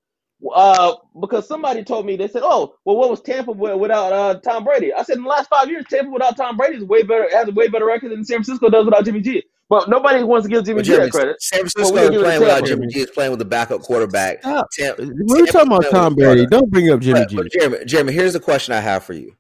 [0.52, 4.64] Uh, because somebody told me they said, oh, well, what was Tampa without uh, Tom
[4.64, 4.92] Brady?
[4.92, 7.48] I said in the last five years, Tampa without Tom Brady is way better, has
[7.48, 9.42] a way better record than San Francisco does without Jimmy G.
[9.70, 11.40] But nobody wants to give Jimmy But G that credit.
[11.42, 13.00] San Francisco we is give it to playing without Jimmy G.
[13.00, 14.40] Is playing with the backup quarterback.
[14.40, 14.66] Stop.
[14.72, 16.46] Tam- We're talking about Tom Brady.
[16.46, 17.36] Don't bring up Jimmy But, G.
[17.36, 19.34] but Jeremy, Jeremy, here's the question I have for you,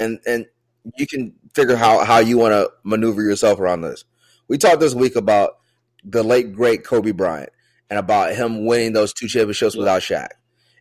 [0.00, 0.46] and and
[0.96, 4.04] you can figure how how you want to maneuver yourself around this.
[4.48, 5.58] We talked this week about
[6.04, 7.50] the late great Kobe Bryant
[7.90, 9.80] and about him winning those two championships Yeah.
[9.80, 10.28] without Shaq,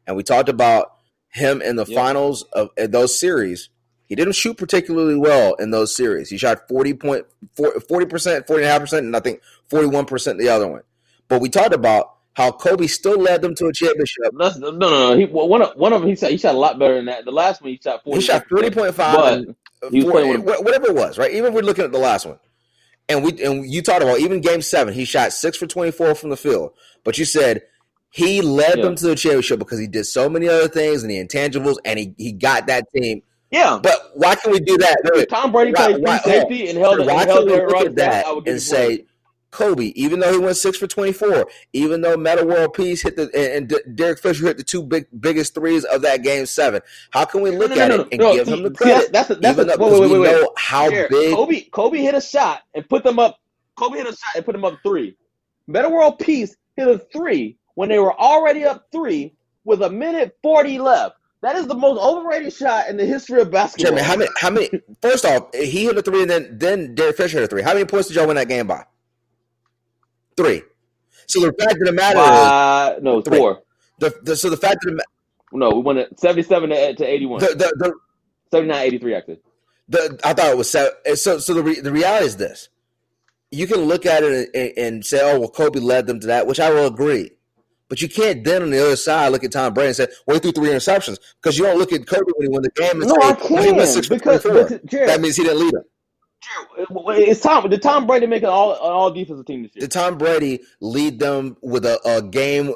[0.08, 0.94] and we talked about
[1.30, 1.96] him in the Yeah.
[1.96, 3.70] finals of those series.
[4.08, 6.30] He didn't shoot particularly well in those series.
[6.30, 10.48] He shot 40 point 40 percent, 40.5 percent, and I think forty one percent the
[10.50, 10.82] other one.
[11.28, 14.32] But we talked about how Kobe still led them to a championship.
[14.32, 15.18] No, no, no.
[15.18, 17.06] He, well, one of one of them, he shot he shot a lot better than
[17.08, 17.26] that.
[17.26, 18.22] The last one, he shot forty.
[18.22, 19.16] He shot forty point five.
[19.44, 19.56] but
[19.88, 21.32] uh, He was playing with- whatever it was, right?
[21.34, 22.40] Even if we're looking at the last one,
[23.10, 26.16] and we and you talked about even game seven, he shot six for twenty four
[26.16, 26.72] from the field.
[27.04, 27.64] But you said
[28.18, 28.84] he led Yeah.
[28.86, 32.00] them to the championship because he did so many other things and the intangibles, and
[32.00, 33.22] he he got that team.
[33.52, 34.98] yeah, But why can we do that?
[35.14, 35.30] Wait.
[35.30, 37.96] Tom Brady Why- played why- safety oh, and held, why and can we look at
[37.96, 39.06] that give and say
[39.52, 43.16] Kobe, even though he went six for twenty four, even though Metta World Peace hit
[43.16, 46.82] the and, and Derek Fisher hit the two big biggest threes of that game seven,
[47.12, 48.76] how can we look no, no, at no, it and give see- him the see,
[48.76, 49.14] credit?
[49.14, 50.42] that's a, that's even though wait, because wait, we wait, wait.
[50.42, 53.40] know how Jared, big Kobe Kobe hit a shot and put them up.
[53.78, 55.16] Kobe hit a shot and put them up three.
[55.68, 60.36] Metta World Peace hit a three when they were already up three with a minute
[60.42, 61.16] forty left.
[61.44, 63.92] That is the most overrated shot in the history of basketball.
[63.96, 64.32] Jeremy, how many?
[64.40, 64.70] How many?
[65.04, 67.62] First off, he hit a three, and then then Derek Fisher hit a three.
[67.62, 68.84] How many points did y'all win that game by?
[70.36, 70.64] Three.
[71.28, 73.38] So the fact of the matter Uh, no, Three.
[73.38, 73.62] four.
[74.00, 75.04] the, the so the fact of the
[75.52, 77.40] No, we won it seventy-seven to, to eighty-one.
[77.42, 77.94] the the, the,
[78.52, 79.40] 79, 83 actually.
[79.90, 80.94] the I thought it was seven.
[81.16, 82.70] So so the re, the reality is this:
[83.52, 86.48] you can look at it and, and say, "Oh, well, Kobe led them to that,"
[86.48, 87.32] which I will agree.
[87.90, 90.36] But you can't then on the other side look at Tom Brady and say, "Well,
[90.36, 93.02] he threw three interceptions," because you don't look at Kobe when he won the game
[93.02, 95.36] and No, say, I "Well, he went can six for because 24." Jared, That means
[95.38, 95.84] he didn't lead them.
[97.10, 97.70] It's Tom.
[97.70, 99.82] Did Tom Brady make an all an all defensive team this year?
[99.82, 102.74] Did Tom Brady lead them with a, a game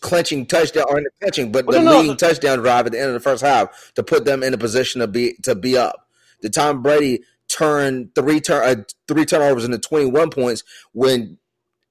[0.00, 2.00] clinching touchdown or not clinching, but Well, the no, no.
[2.00, 4.58] leading touchdown drive at the end of the first half to put them in a
[4.58, 6.08] position to be to be up?
[6.40, 11.38] Did Tom Brady turn three turn uh, three turnovers into twenty one points when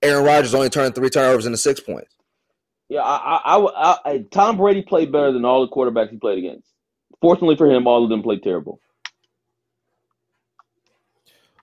[0.02, 2.14] Aaron Rodgers only turned three turnovers into six points?
[2.92, 6.40] Yeah, I, I, I, I, Tom Brady played better than all the quarterbacks he played
[6.40, 6.68] against.
[7.22, 8.82] Fortunately for him, all of them played terrible.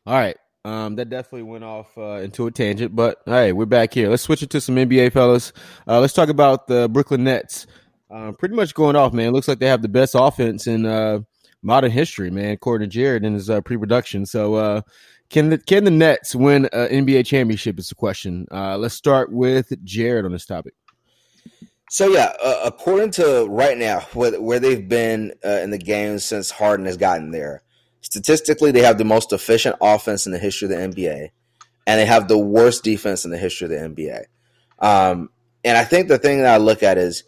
[0.07, 0.39] All right.
[0.65, 4.09] Um, that definitely went off uh, into a tangent, but hey, we're back here.
[4.09, 5.53] Let's switch it to some NBA, fellas.
[5.87, 7.67] Uh, let's talk about the Brooklyn Nets.
[8.11, 9.35] Uh, pretty much going off, man.
[9.35, 11.21] Looks like they have the best offense in uh,
[11.61, 12.53] modern history, man.
[12.53, 14.25] According to Jared in his uh, pre-production.
[14.25, 14.81] So, uh,
[15.29, 17.79] can the can the Nets win an NBA championship?
[17.79, 18.47] Is the question.
[18.51, 20.73] Let's start with Jared on this topic.
[21.91, 26.19] So yeah, uh, according to right now, where, where they've been uh, in the game
[26.19, 27.63] since Harden has gotten there,
[28.03, 31.31] statistically they have the most efficient offense in the history of the NBA,
[31.87, 34.25] and they have the worst defense in the history of the NBA.
[34.79, 35.31] Um,
[35.65, 37.25] and I think the thing that I look at is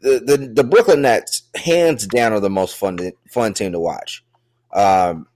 [0.00, 2.98] the, the, the Brooklyn Nets, hands down, are the most fun
[3.30, 4.24] fun team to watch.
[4.72, 5.26] Um,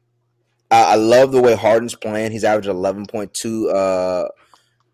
[0.70, 2.32] I, I, love the way Harden's playing.
[2.32, 4.28] He's averaging eleven point two, uh,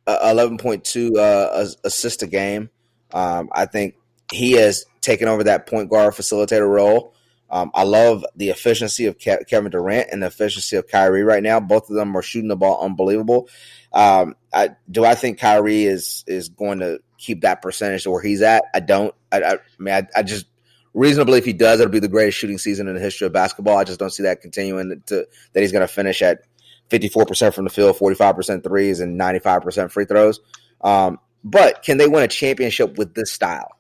[0.07, 2.71] uh eleven point two uh, assists a game.
[3.15, 3.95] Um, I think
[4.31, 7.15] he has taken over that point guard facilitator role.
[7.49, 11.43] Um, I love the efficiency of Ke- Kevin Durant and the efficiency of Kyrie right
[11.43, 11.61] now.
[11.61, 13.49] Both of them are shooting the ball unbelievable.
[13.93, 18.43] Um, I, do I think Kyrie is is going to keep that percentage where he's
[18.43, 18.65] at?
[18.75, 19.15] I don't.
[19.31, 20.47] I, I, I mean, I, I, just
[20.95, 23.79] reasonably, if he does, it'll be the greatest shooting season in the history of basketball.
[23.79, 26.41] I just don't see that continuing to that he's going to finish at
[26.89, 30.07] fifty four percent from the field, forty five percent threes, and ninety five percent free
[30.07, 30.41] throws.
[30.81, 33.71] Um, but can they win a championship with this style?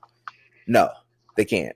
[0.67, 0.91] No,
[1.37, 1.75] they can't.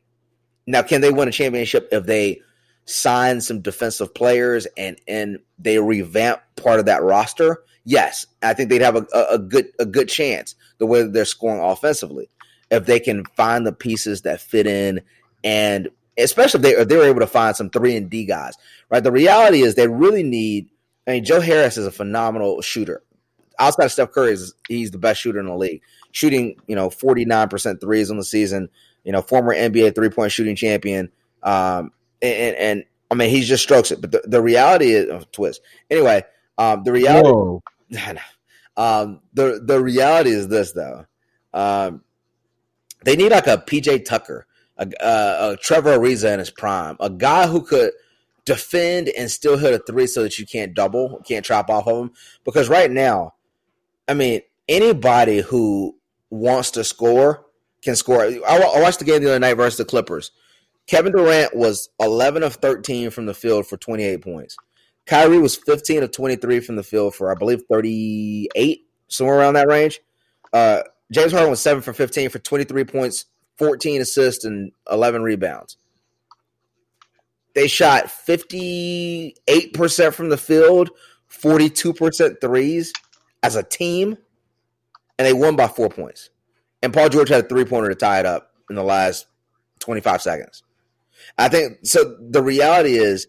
[0.66, 2.42] Now, can they win a championship if they
[2.84, 7.62] sign some defensive players and and they revamp part of that roster?
[7.84, 11.62] Yes, I think they'd have a, a good a good chance the way they're scoring
[11.62, 12.28] offensively
[12.70, 15.00] if they can find the pieces that fit in
[15.42, 18.54] and especially if they if they were able to find some three and D guys.
[18.90, 20.68] Right, the reality is they really need.
[21.06, 23.02] I mean, Joe Harris is a phenomenal shooter
[23.58, 26.90] outside of Steph Curry, is, he's the best shooter in the league, shooting you know
[26.90, 28.68] forty nine percent threes on the season.
[29.04, 31.10] You know, former NBA three point shooting champion.
[31.42, 34.00] Um, and, and, I mean, he just strokes it.
[34.00, 35.62] But the, the reality is, oh, twist.
[35.90, 36.24] Anyway,
[36.58, 37.60] um, the reality,
[38.76, 41.06] um, the the reality is this though.
[41.54, 42.02] Um,
[43.04, 47.08] they need like a PJ Tucker, a, a, a Trevor Ariza in his prime, a
[47.08, 47.92] guy who could
[48.44, 51.98] defend and still hit a three so that you can't double, can't trap off of
[51.98, 52.10] him.
[52.44, 53.34] Because right now,
[54.08, 55.96] I mean, anybody who
[56.30, 57.46] wants to score
[57.82, 58.22] can score.
[58.22, 60.32] I, I watched the game the other night versus the Clippers.
[60.86, 64.56] Kevin Durant was 11 of 13 from the field for 28 points.
[65.06, 69.68] Kyrie was 15 of 23 from the field for, I believe, 38, somewhere around that
[69.68, 70.00] range.
[70.52, 75.76] Uh, James Harden was 7 for 15 for 23 points, 14 assists, and 11 rebounds.
[77.54, 80.90] They shot 58% from the field,
[81.30, 82.92] 42% threes
[83.42, 84.16] as a team,
[85.18, 86.30] and they won by four points.
[86.82, 89.26] And Paul George had a three pointer to tie it up in the last
[89.80, 90.62] 25 seconds.
[91.36, 92.16] I think so.
[92.20, 93.26] The reality is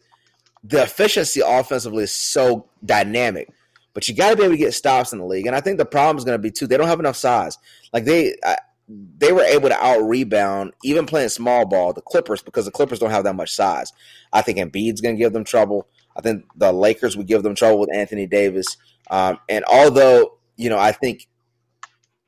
[0.63, 3.49] the efficiency offensively is so dynamic,
[3.93, 5.47] but you got to be able to get stops in the league.
[5.47, 6.67] And I think the problem is going to be too.
[6.67, 7.57] They don't have enough size.
[7.91, 12.41] Like they, I, they were able to out rebound even playing small ball the Clippers
[12.41, 13.93] because the Clippers don't have that much size.
[14.33, 15.87] I think Embiid's going to give them trouble.
[16.15, 18.77] I think the Lakers would give them trouble with Anthony Davis.
[19.09, 21.27] Um, and although, you know, I think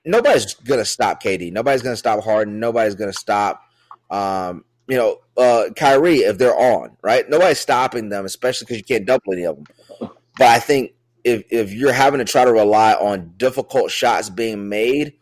[0.05, 3.61] nobody's going to stop KD, nobody's going to stop Harden, nobody's going to stop,
[4.09, 7.29] um, you know, uh, Kyrie if they're on, right?
[7.29, 10.09] Nobody's stopping them, especially because you can't double any of them.
[10.37, 14.69] But I think if, if you're having to try to rely on difficult shots being
[14.69, 15.13] made,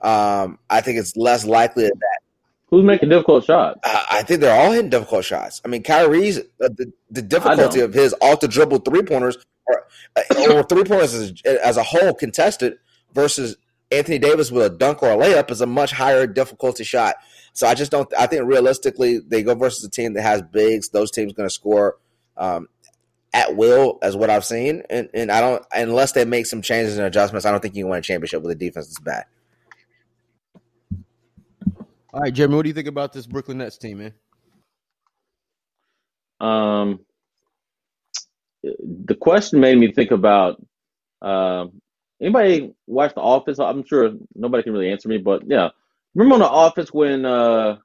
[0.00, 2.18] um, I think it's less likely that
[2.70, 3.80] Who's making difficult shots?
[3.82, 5.62] Uh, I think they're all hitting difficult shots.
[5.64, 9.86] I mean, Kyrie's uh, the, the difficulty of his off the dribble three pointers or,
[10.50, 12.78] or three pointers as, as, a whole contested
[13.12, 13.56] versus
[13.90, 17.16] Anthony Davis with a dunk or a layup is a much higher difficulty shot.
[17.52, 18.12] So I just don't.
[18.18, 20.90] I think realistically, they go versus a team that has bigs.
[20.90, 21.96] Those teams going to score
[22.36, 22.68] um,
[23.32, 24.82] at will, as what I've seen.
[24.88, 27.46] And, and I don't unless they make some changes and adjustments.
[27.46, 29.24] I don't think you can win a championship with a defense that's bad.
[32.12, 34.14] All right, Jeremy, what do you think about this Brooklyn Nets team, man?
[36.40, 37.00] Um,
[38.62, 40.62] the question made me think about
[41.22, 41.80] um,
[42.20, 43.58] anybody watch The Office?
[43.58, 45.70] I'm sure nobody can really answer me, but yeah,
[46.14, 47.76] remember on The Office when uh,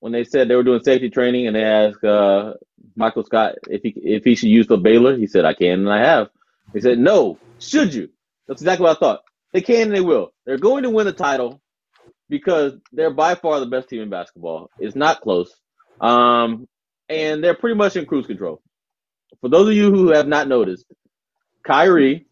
[0.00, 2.54] when they said they were doing safety training and they asked uh,
[2.96, 5.92] Michael Scott if he if he should use the baler, he said, "I can and
[5.92, 6.28] I have."
[6.72, 8.10] He said, "No, should you?"
[8.48, 9.20] That's exactly what I thought.
[9.52, 10.32] They can and they will.
[10.46, 11.60] They're going to win the title
[12.28, 14.70] because they're by far the best team in basketball.
[14.78, 15.52] It's not close.
[16.00, 16.68] Um,
[17.08, 18.62] and they're pretty much in cruise control.
[19.40, 20.86] For those of you who have not noticed,
[21.64, 22.26] Kyrie,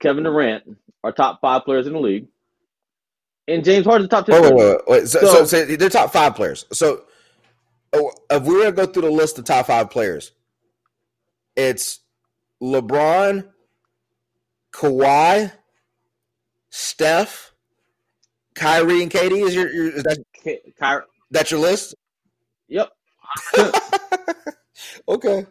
[0.00, 0.64] Kevin Durant
[1.04, 2.26] are top five players in the league.
[3.48, 4.42] And James Harden's top ten.
[4.42, 5.08] Wait, wait, wait, wait.
[5.08, 6.66] So, so, so, they're top five players.
[6.72, 7.04] So
[8.30, 10.32] if we were to go through the list of top five players,
[11.54, 12.00] it's
[12.62, 13.48] LeBron,
[14.74, 15.52] Kawhi,
[16.70, 17.52] Steph,
[18.54, 19.46] Kyrie and KD.
[19.46, 21.04] is your, your is that Ky- Kyrie.
[21.30, 21.94] that's your list?
[22.68, 22.90] Yep.
[25.08, 25.46] okay.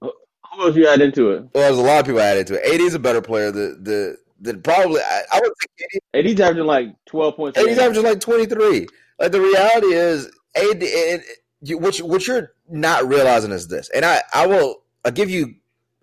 [0.00, 1.44] Who else you add into it?
[1.54, 2.74] Well, there's a lot of people added to it.
[2.74, 3.50] AD is a better player.
[3.50, 7.58] The the than probably I, I would say And he's averaging like twelve points.
[7.58, 7.84] a AD, AD's game.
[7.84, 8.86] averaging like 23.
[9.18, 11.22] Like the reality is AD and
[11.62, 13.90] you, what you, what you're not realizing is this.
[13.90, 15.54] And I I will I'll give you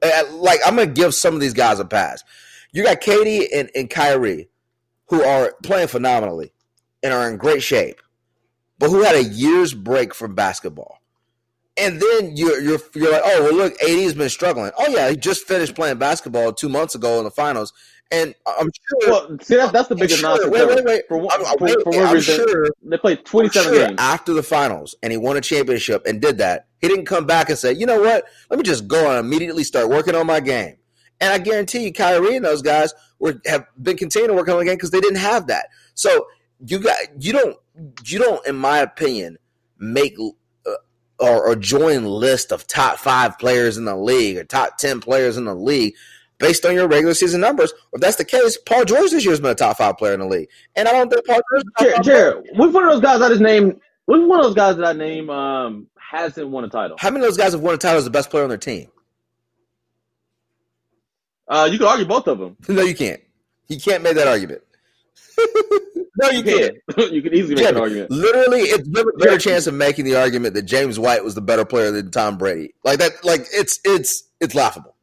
[0.04, 2.24] uh, like I'm gonna give some of these guys a pass.
[2.72, 4.50] You got KD and, and Kyrie
[5.08, 6.52] who are playing phenomenally
[7.02, 8.02] and are in great shape,
[8.78, 11.00] but who had a year's break from basketball.
[11.80, 14.72] And then you're you're you're like, oh well, look, AD's been struggling.
[14.78, 17.72] Oh yeah, he just finished playing basketball two months ago in the finals,
[18.12, 18.70] and I'm
[19.02, 19.12] sure.
[19.12, 20.52] Well, see, that's, that's the biggest sure- nonsense.
[20.52, 21.04] wait, wait, wait.
[21.08, 22.70] For, one- I'm, for, for one reason, sure.
[22.84, 24.00] they played 27 sure games.
[24.00, 26.68] after the finals, and he won a championship and did that.
[26.80, 28.26] He didn't come back and say, you know what?
[28.50, 30.78] Let me just go and immediately start working on my game.
[31.20, 34.58] And I guarantee you, Kyrie and those guys were have been continuing to work on
[34.58, 35.68] the game because they didn't have that.
[35.96, 36.28] So
[36.66, 37.58] you got you don't
[38.06, 39.38] you don't, in my opinion,
[39.80, 40.16] make
[41.20, 45.38] or, or join list of top five players in the league or top ten players
[45.38, 45.96] in the league
[46.40, 47.74] based on your regular season numbers.
[47.94, 50.20] If that's the case, Paul George this year has been a top five player in
[50.20, 51.64] the league, and I don't think Paul George.
[51.64, 52.04] is a top Jared.
[52.04, 53.80] Jared, which one of those guys I just named?
[54.06, 56.96] Which one of those guys that I name um, hasn't won a title?
[57.00, 58.58] How many of those guys have won a title as the best player on their
[58.58, 58.90] team?
[61.48, 62.58] Uh, you could argue both of them.
[62.70, 63.22] No, you can't.
[63.68, 64.62] You can't make that argument.
[66.18, 66.76] no, you can't.
[67.14, 68.12] you can easily make Yeah, an argument.
[68.12, 71.66] Literally, it's a better chance of making the argument that James White was the better
[71.66, 72.74] player than Tom Brady.
[72.84, 74.96] Like that, like it's it's it's laughable.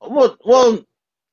[0.00, 0.80] Well, well,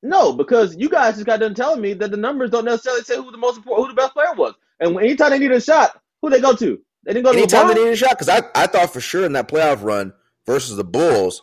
[0.02, 3.16] no, because you guys just got done telling me that the numbers don't necessarily say
[3.16, 4.54] who the most important, who the best player was.
[4.80, 6.78] And when, anytime they needed a shot, who they go to?
[7.04, 7.68] They didn't go to Anytime LeBron.
[7.68, 10.12] they needed a shot, because I, I thought for sure in that playoff run
[10.46, 11.42] versus the Bulls,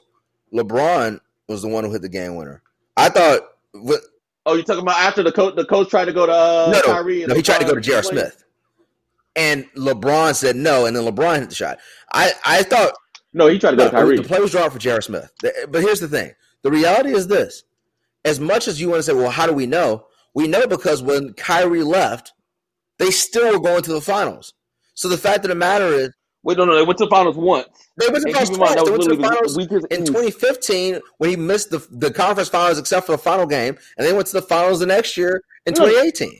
[0.54, 2.62] LeBron was the one who hit the game winner.
[2.98, 3.42] I thought
[3.74, 4.06] with,
[4.46, 5.56] oh, you talking about after the coach?
[5.56, 7.26] The coach tried to go to uh, no, Kyrie.
[7.26, 8.04] no, he tried to go to J.R.
[8.04, 8.44] Smith,
[9.36, 11.80] and LeBron said no, and then LeBron hit the shot.
[12.14, 12.94] I I thought
[13.34, 14.18] No, he tried to go No, to Kyrie.
[14.18, 15.02] the play was drawn for J.R.
[15.02, 15.32] Smith.
[15.70, 17.64] But here's the thing: the reality is this:
[18.26, 21.04] as much as you want to say, "Well, how do we know?" We know because
[21.04, 22.34] when Kyrie left,
[23.00, 24.54] they still were going to the finals.
[24.96, 26.10] So the fact of the matter is,
[26.44, 27.68] Wait, no, no, they went to the finals once.
[27.98, 28.86] They went to the finals keep in mind, twice.
[28.86, 32.50] They went to the finals the weakest in 2015 when he missed the the conference
[32.50, 35.44] finals except for the final game, and they went to the finals the next year
[35.66, 35.86] in No.
[35.86, 36.40] 2018.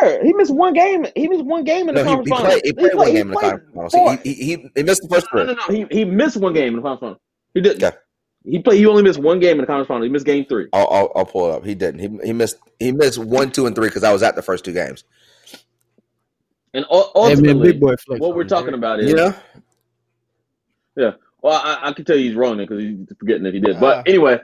[0.00, 1.06] Jared, he missed one game.
[1.16, 2.52] He missed one game in the No, conference he finals.
[2.52, 2.62] played.
[2.64, 3.92] He played one he game in the conference finals.
[3.92, 4.16] four.
[4.22, 5.54] He, he, he, he missed the first No, three.
[5.54, 5.86] no, no.
[5.88, 7.18] He he missed one game in the conference finals.
[7.54, 7.82] He did.
[7.82, 7.96] Okay.
[8.44, 8.78] He played.
[8.78, 10.04] He only missed one game in the conference finals.
[10.06, 10.68] He missed game three.
[10.72, 11.64] I'll, I'll, I'll pull it up.
[11.64, 12.00] He didn't.
[12.00, 12.56] He, he missed.
[12.78, 15.04] He missed one, two, and three because I was at the first two games.
[16.74, 19.34] And u- Hey, man, ultimately, big boy what we're talking about is You know,
[20.96, 21.12] Yeah.
[21.42, 23.80] Well, I, I can tell you he's wrong because he's forgetting that he did.
[23.80, 24.40] But anyway,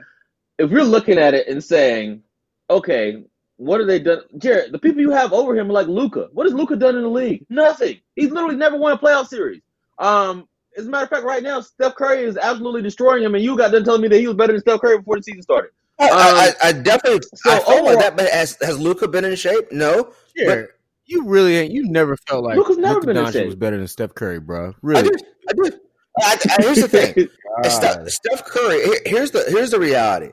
[0.57, 2.21] if you're looking at it and saying,
[2.69, 3.23] okay,
[3.57, 4.21] what have they done?
[4.37, 6.27] Jared, the people you have over him are like Luka.
[6.33, 7.45] What has Luka done in the league?
[7.49, 7.99] Nothing.
[8.15, 9.61] He's literally never won a playoff series.
[9.97, 13.43] Um, as a matter of fact, right now, Steph Curry is absolutely destroying him, and
[13.43, 15.41] you got done telling me that he was better than Steph Curry before the season
[15.41, 15.71] started.
[15.99, 17.19] I, Um, I, I definitely.
[17.35, 18.15] so I felt like that.
[18.15, 19.69] But has has Luka been in shape?
[19.71, 20.13] No.
[20.37, 20.69] Jared,
[21.05, 21.73] you really ain't.
[21.73, 23.45] You never felt like Luka's never Luka been in Doncic shape.
[23.47, 24.69] was better than Steph Curry, bro.
[24.69, 25.09] I Really?
[25.09, 25.17] do.
[25.49, 25.71] I do.
[26.21, 27.29] I, I, here's the thing.
[27.69, 28.83] Steph, Steph Curry.
[28.85, 30.31] here- Here's the here's the reality.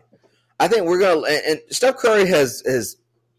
[0.61, 2.97] I think we're gonna and, and Steph Curry has has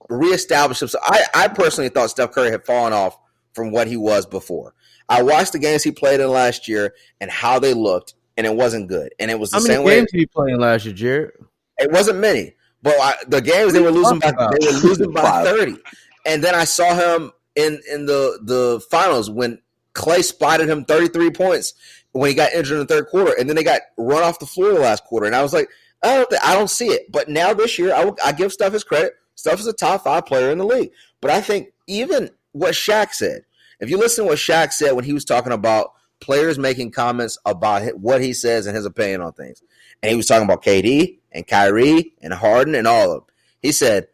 [0.10, 1.04] reestablished himself.
[1.08, 3.18] I I personally thought Steph Curry had fallen off
[3.54, 4.74] from what he was before.
[5.10, 8.54] I watched the games he played in last year and how they looked, and it
[8.56, 9.14] wasn't good.
[9.20, 9.96] And it was the How many same way.
[9.98, 11.32] games did he play in last year, Jared?
[11.80, 14.54] It wasn't many, but I, the games they were losing by about?
[14.60, 15.78] they were losing by thirty.
[16.26, 19.60] And then I saw him in in the the finals when
[19.94, 21.74] Clay spotted him thirty three points
[22.18, 24.46] when he got injured in the third quarter, and then they got run off the
[24.46, 25.26] floor the last quarter.
[25.26, 25.70] And I was like,
[26.04, 27.12] I don't think, I don't see it.
[27.12, 29.14] But now this year, I, will, I give Steph his credit.
[29.36, 30.92] Steph is a top five player in the league.
[31.22, 33.46] But I think even what Shaq said,
[33.80, 37.38] if you listen to what Shaq said when he was talking about players making comments
[37.46, 39.62] about what he says and his opinion on things,
[40.02, 43.72] and he was talking about KD and Kyrie and Harden and all of them, he
[43.72, 44.08] said,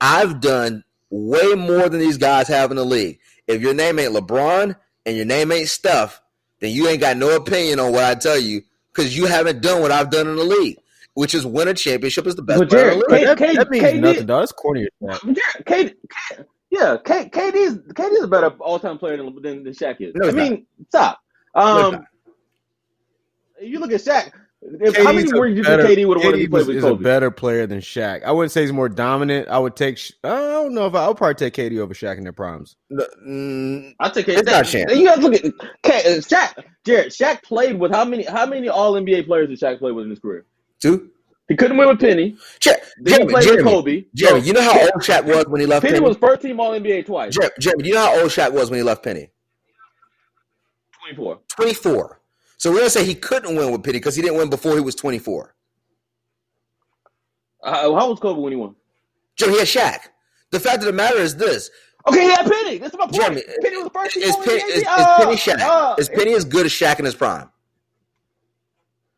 [0.00, 3.20] I've done way more than these guys have in the league.
[3.46, 6.20] If your name ain't LeBron and your name ain't Steph,
[6.64, 8.62] then you ain't got no opinion on what I tell you
[8.92, 10.78] because you haven't done what I've done in the league,
[11.14, 13.38] which is win a championship is the best But player in the Jared, league.
[13.38, 14.42] That, K- that means KD nothing, dog.
[14.42, 15.20] That's corny as.
[15.20, 19.34] Jared, K, K, yeah, K, KD is KD is a better all time player than,
[19.42, 20.14] than than Shaq is.
[20.14, 21.20] No, I he's mean, stop.
[21.54, 22.04] Um, not.
[23.60, 24.32] you look at Shaq.
[24.66, 26.40] If, how many KD's a more do you better- think KD would have won if
[26.40, 28.24] he played was- with is a better player than Shaq.
[28.24, 29.46] I wouldn't say he's more dominant.
[29.48, 29.98] I would take.
[30.24, 32.74] I don't know if I, I would probably take KD over Shaq in their primes.
[32.88, 34.46] No, mm, I take It's it.
[34.46, 34.94] not a chance.
[34.96, 35.42] You guys look at
[35.82, 36.64] K, uh, Shaq.
[36.86, 38.24] Jared, Shaq played with how many?
[38.24, 40.46] How many All NBA players did Shaq play with in his career?
[40.80, 41.10] two.
[41.46, 42.34] He couldn't win with Penny.
[42.58, 42.70] Jer-
[43.02, 44.04] Then he Jeremy, played with Kobe.
[44.14, 46.08] Jeremy, So, you know how old Shaq was when he left Penny Penny?
[46.08, 47.34] was first team All NBA twice.
[47.34, 49.28] Jer- Jeremy, you know how old Shaq was when he left Penny?
[51.02, 51.40] 24.
[51.54, 52.20] 24.
[52.58, 54.74] So we're going to say he couldn't win with Penny because he didn't win before
[54.74, 55.54] he was 24.
[57.62, 58.74] Uh, how was Kobe when he won?
[59.36, 60.08] Jeremy, he had Shaq.
[60.50, 61.70] The fact of the matter is this.
[62.06, 62.78] Okay, yeah, Penny.
[62.78, 63.14] That's my point.
[63.14, 65.58] Jeremy, Penny was the first Is, Penny, is, is Uh, Penny Shaq?
[65.60, 67.48] uh, is Penny as good as Shaq in his prime?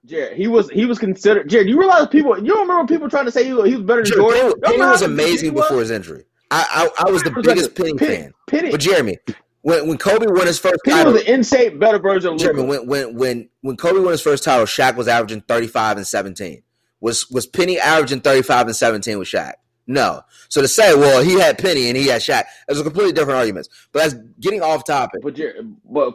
[0.05, 1.49] Jared, he was he was considered.
[1.51, 2.39] Jared, you realize people?
[2.39, 4.61] You don't remember people trying to say he was, he was better than Jeremy, Jordan?
[4.63, 5.65] Penny, Penny was amazing he was?
[5.65, 6.25] before his injury.
[6.53, 8.33] I, I, I was the biggest Penny fan.
[8.47, 9.19] Penny, But Jeremy,
[9.67, 12.41] when, when Kobe won his first Penny title, was an in shape, better version of
[12.41, 12.63] Luka.
[12.63, 16.63] when, when when when Kobe won his first title, Shaq was averaging 35 and 17.
[17.01, 19.55] Was was Penny averaging 35 and 17 with Shaq?
[19.89, 20.23] No.
[20.49, 23.41] So to say, well, he had Penny and he had Shaq, those are completely different
[23.41, 23.69] arguments.
[23.91, 25.21] But that's getting off topic.
[25.21, 25.37] But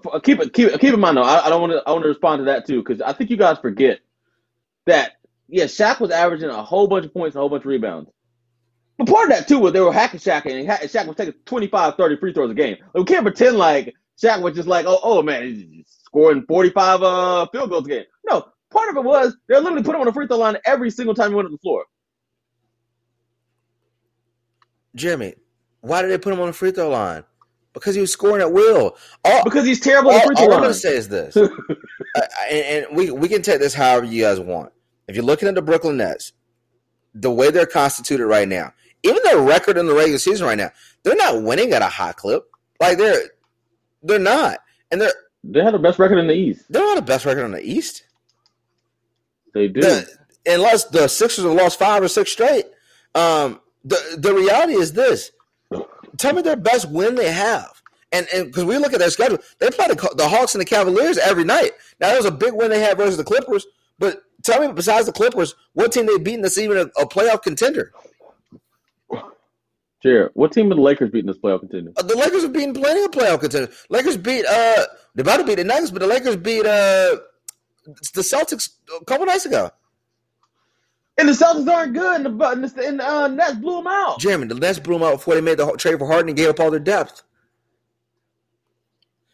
[0.01, 1.23] but keep it keep keep in mind though.
[1.23, 3.29] I, I don't want to I want to respond to that too because I think
[3.29, 3.99] you guys forget
[4.85, 5.17] that
[5.49, 8.09] yeah, Shaq was averaging a whole bunch of points, and a whole bunch of rebounds.
[9.01, 11.33] But part of that too was they were hacking Shaq and ha- Shaq was taking
[11.45, 12.77] 25, 30 free throws a game.
[12.93, 17.01] Like, we can't pretend like Shaq was just like, oh, oh man, he's scoring 45
[17.01, 18.03] uh, field goals a game.
[18.27, 20.91] No, part of it was they're literally putting him on the free throw line every
[20.91, 21.85] single time he went on the floor.
[24.93, 25.33] Jeremy,
[25.79, 27.23] why did they put him on the free throw line?
[27.73, 28.95] Because he was scoring at will.
[29.25, 31.35] All, Because he's terrible at all, free throw all I'm going to say is this,
[31.37, 31.47] uh,
[32.51, 34.71] and, and we we can take this however you guys want.
[35.07, 36.33] If you're looking at the Brooklyn Nets,
[37.15, 38.73] the way they're constituted right now,
[39.03, 40.71] even their record in the regular season right now,
[41.03, 42.43] they're not winning at a high clip.
[42.79, 43.23] Like they're
[44.03, 44.59] they're not,
[44.91, 46.65] and they're They have the best record in the East.
[46.69, 48.03] they're not the best record in the East.
[49.53, 49.81] They do.
[49.81, 50.07] The-
[50.45, 52.65] unless the Sixers have lost five or six straight.
[53.15, 55.31] Um, the the reality is this:
[56.17, 57.81] tell me their best win they have,
[58.11, 60.65] and and because we look at their schedule, they play the, the Hawks and the
[60.65, 61.71] Cavaliers every night.
[61.99, 63.65] Now there was a big win they had versus the Clippers,
[63.99, 67.43] but tell me besides the Clippers, what team they beaten that's even a, a playoff
[67.43, 67.91] contender?
[70.03, 71.91] Jared, what team are the Lakers beating this playoff contender?
[71.95, 73.85] Uh, The Lakers have beaten plenty of playoff contenders.
[73.89, 74.85] Lakers beat uh,
[75.15, 77.17] they about to beat the Nuggets, but the Lakers beat uh
[77.85, 79.69] the Celtics a couple nights ago.
[81.17, 83.87] And the Celtics aren't good, and the, and the, and the uh, Nets blew them
[83.87, 84.19] out.
[84.19, 86.49] Jeremy, the Nets blew them out before they made the trade for Harden and gave
[86.49, 87.23] up all their depth.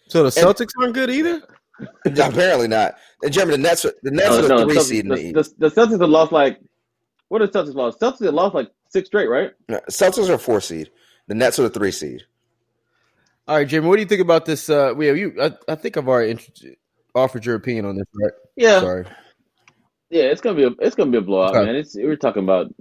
[0.07, 1.41] So the Celtics aren't good either.
[2.05, 2.95] Apparently not.
[3.21, 5.15] And Jeremy, the Nets, the Nets No, are the no, three the, seed in the
[5.15, 6.59] the, the, the Celtics have lost like
[7.29, 7.99] what did the Celtics lost?
[7.99, 9.51] Celtics have lost like six straight, right?
[9.69, 10.89] No, Celtics are four seed.
[11.27, 12.23] The Nets are the three seed.
[13.47, 14.69] All right, Jimmy, what do you think about this?
[14.69, 15.33] Uh, we have you.
[15.41, 16.37] I, I think I've already
[17.15, 18.31] offered your opinion on this, right?
[18.55, 19.05] Yeah, Sorry.
[20.09, 20.23] yeah.
[20.23, 21.65] It's gonna be a it's gonna be a blowout, Okay.
[21.65, 21.75] man.
[21.75, 22.73] It's we're talking about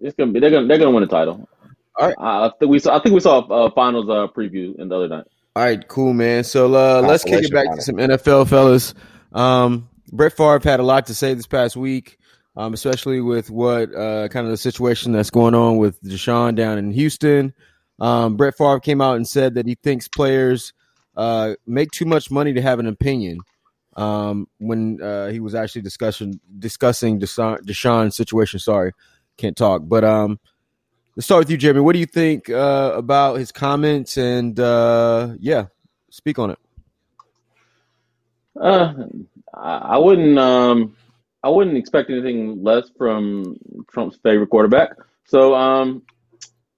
[0.00, 1.48] it's gonna be they're gonna they're gonna win the title.
[1.96, 2.16] All right.
[2.18, 4.88] I, I think we saw I think we saw a, a finals uh, preview in
[4.88, 5.24] the other night.
[5.54, 6.44] All right, cool, man.
[6.44, 8.94] So uh, let's kick it back to some NFL, fellas.
[9.32, 12.18] Um, Brett Favre had a lot to say this past week,
[12.56, 16.78] um, especially with what uh, kind of the situation that's going on with Deshaun down
[16.78, 17.54] in Houston.
[17.98, 20.72] Um, Brett Favre came out and said that he thinks players
[21.16, 23.38] uh, make too much money to have an opinion.
[23.94, 28.58] Um, when uh, he was actually discussing discussing Deshaun, Deshaun's situation.
[28.58, 28.92] Sorry,
[29.36, 29.82] can't talk.
[29.84, 30.40] But um,
[31.14, 31.80] let's start with you, Jeremy.
[31.80, 34.16] What do you think uh, about his comments?
[34.16, 35.66] And uh, yeah,
[36.10, 36.58] speak on it.
[38.58, 38.94] Uh,
[39.54, 40.96] I wouldn't um
[41.42, 43.56] I wouldn't expect anything less from
[43.92, 44.90] Trump's favorite quarterback.
[45.24, 46.02] So um,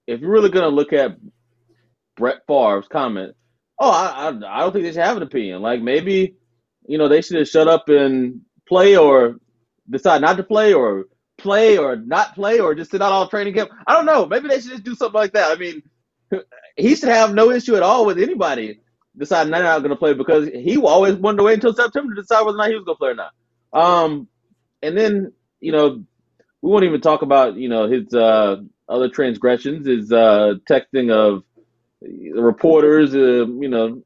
[0.07, 1.17] if you're really gonna look at
[2.17, 3.35] Brett Favre's comment,
[3.79, 5.61] oh, I, I I don't think they should have an opinion.
[5.61, 6.35] Like maybe
[6.87, 9.37] you know they should have shut up and play or
[9.89, 11.05] decide not to play or
[11.37, 13.71] play or not play or just sit out all training camp.
[13.85, 14.25] I don't know.
[14.25, 15.51] Maybe they should just do something like that.
[15.51, 15.83] I mean,
[16.77, 18.79] he should have no issue at all with anybody
[19.17, 22.21] deciding they're not going to play because he always wanted to wait until September to
[22.21, 23.31] decide whether or not he was going to play or not.
[23.73, 24.27] Um,
[24.85, 26.03] and then you know
[26.61, 28.57] we won't even talk about you know his uh,
[28.87, 31.43] other transgressions, his uh, texting of
[32.01, 34.01] the reporters, uh, you know,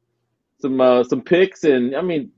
[0.62, 2.32] some uh, some pics, and I mean,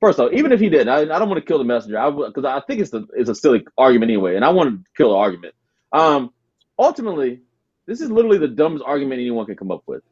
[0.00, 2.10] first off, even if he did, I, I don't want to kill the messenger, I
[2.10, 5.10] because I think it's a it's a silly argument anyway, and I want to kill
[5.10, 5.54] the argument.
[5.92, 6.32] Um,
[6.78, 7.42] ultimately,
[7.86, 10.02] this is literally the dumbest argument anyone can come up with.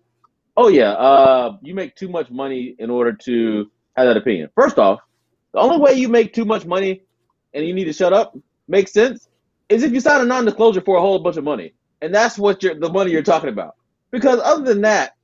[0.56, 4.50] Oh yeah, uh, you make too much money in order to have that opinion.
[4.54, 5.00] First off,
[5.52, 7.02] the only way you make too much money
[7.54, 8.36] and you need to shut up
[8.68, 9.28] makes sense
[9.68, 12.62] is if you sign a non-disclosure for a whole bunch of money, and that's what
[12.62, 13.76] you're the money you're talking about.
[14.10, 15.14] Because other than that,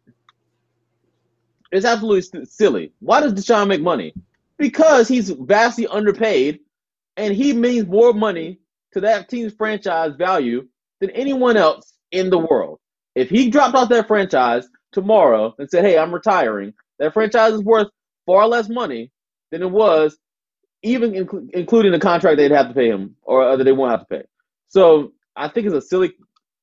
[1.72, 2.92] it's absolutely st- silly.
[3.00, 4.14] Why does Deshaun make money?
[4.56, 6.60] Because he's vastly underpaid,
[7.16, 8.58] and he means more money
[8.92, 10.66] to that team's franchise value
[11.00, 12.78] than anyone else in the world.
[13.14, 17.62] If he dropped off that franchise tomorrow and said, "Hey, I'm retiring," that franchise is
[17.62, 17.88] worth
[18.26, 19.10] far less money
[19.50, 20.18] than it was
[20.82, 24.00] even inc- including the contract they'd have to pay him or that they won't have
[24.00, 24.22] to pay.
[24.68, 26.12] So I think it's a silly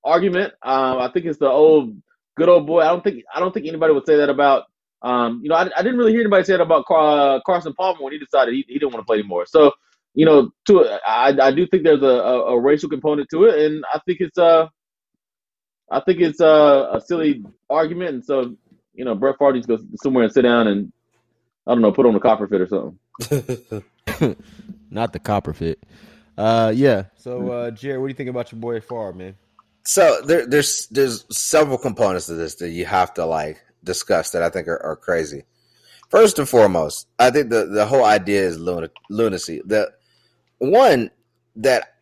[0.03, 0.53] argument.
[0.63, 1.95] Um, I think it's the old
[2.35, 2.81] good old boy.
[2.81, 4.65] I don't think I don't think anybody would say that about.
[5.03, 7.73] Um, you know, I, I didn't really hear anybody say that about Car- uh, Carson
[7.73, 9.45] Palmer when he decided he, he didn't want to play anymore.
[9.45, 9.73] So
[10.15, 13.59] you know, to I, I do think there's a, a, a racial component to it,
[13.59, 14.67] and I think it's uh
[15.89, 18.55] I think it's uh, a silly argument, and so
[18.93, 20.91] you know, Brett Favre needs to go somewhere and sit down and
[21.67, 23.83] I don't know, put on a copper fit or something.
[24.91, 25.83] Not the copper fit.
[26.37, 27.05] Uh, yeah.
[27.15, 29.35] So, uh, what do you think about your boy Favre, man?
[29.87, 34.43] So there, there's there's several components to this that you have to like discuss that
[34.43, 35.43] I think are, are crazy.
[36.09, 39.61] First and foremost, I think the the whole idea is lunacy.
[39.63, 39.93] The
[40.57, 41.09] one
[41.55, 41.95] that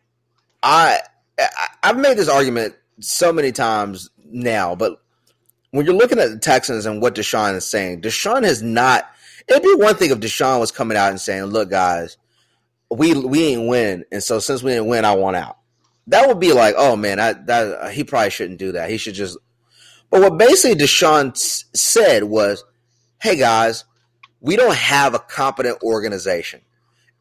[0.64, 0.98] I,
[1.38, 1.48] I
[1.84, 5.00] I've made this argument so many times now, but
[5.70, 9.08] when you're looking at the Texans and what Deshaun is saying, Deshaun has not.
[9.48, 12.16] It'd be one thing if Deshaun was coming out and saying, "Look, guys,
[12.90, 15.58] we we ain't win, and so since we didn't win, I want out."
[16.08, 18.90] That would be like, "Oh man, I, that he probably shouldn't do that.
[18.90, 19.38] He should just."
[20.10, 21.36] But what basically Deshaun
[21.76, 22.64] said was,
[23.20, 23.84] "Hey guys,
[24.40, 26.60] we don't have a competent organization,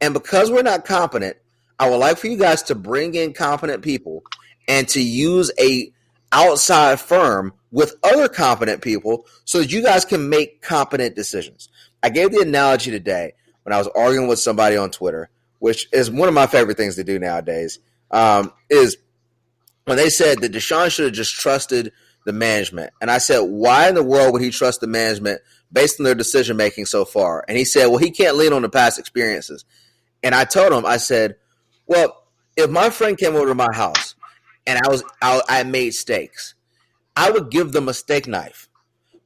[0.02, 1.38] and because we're not competent,
[1.80, 4.24] I would like for you guys to bring in competent people
[4.68, 5.92] and to use a
[6.32, 11.70] outside firm with other competent people so that you guys can make competent decisions.
[12.06, 13.34] I gave the analogy today
[13.64, 16.98] when I was arguing with somebody on Twitter, which is one of my favorite things
[16.98, 17.80] to do nowadays,
[18.12, 18.98] um, is
[19.86, 21.92] when they said that Deshaun should have just trusted
[22.24, 22.94] the management.
[23.02, 25.42] And I said, why in the world would he trust the management
[25.74, 27.44] based on their decision making so far?
[27.48, 29.66] And he said, well, he can't lean on the past experiences.
[30.22, 31.38] And I told him, I said,
[31.88, 32.24] well,
[32.56, 34.14] if my friend came over to my house
[34.68, 36.54] and I was I, I made steaks,
[37.16, 38.70] I would give them a steak knife.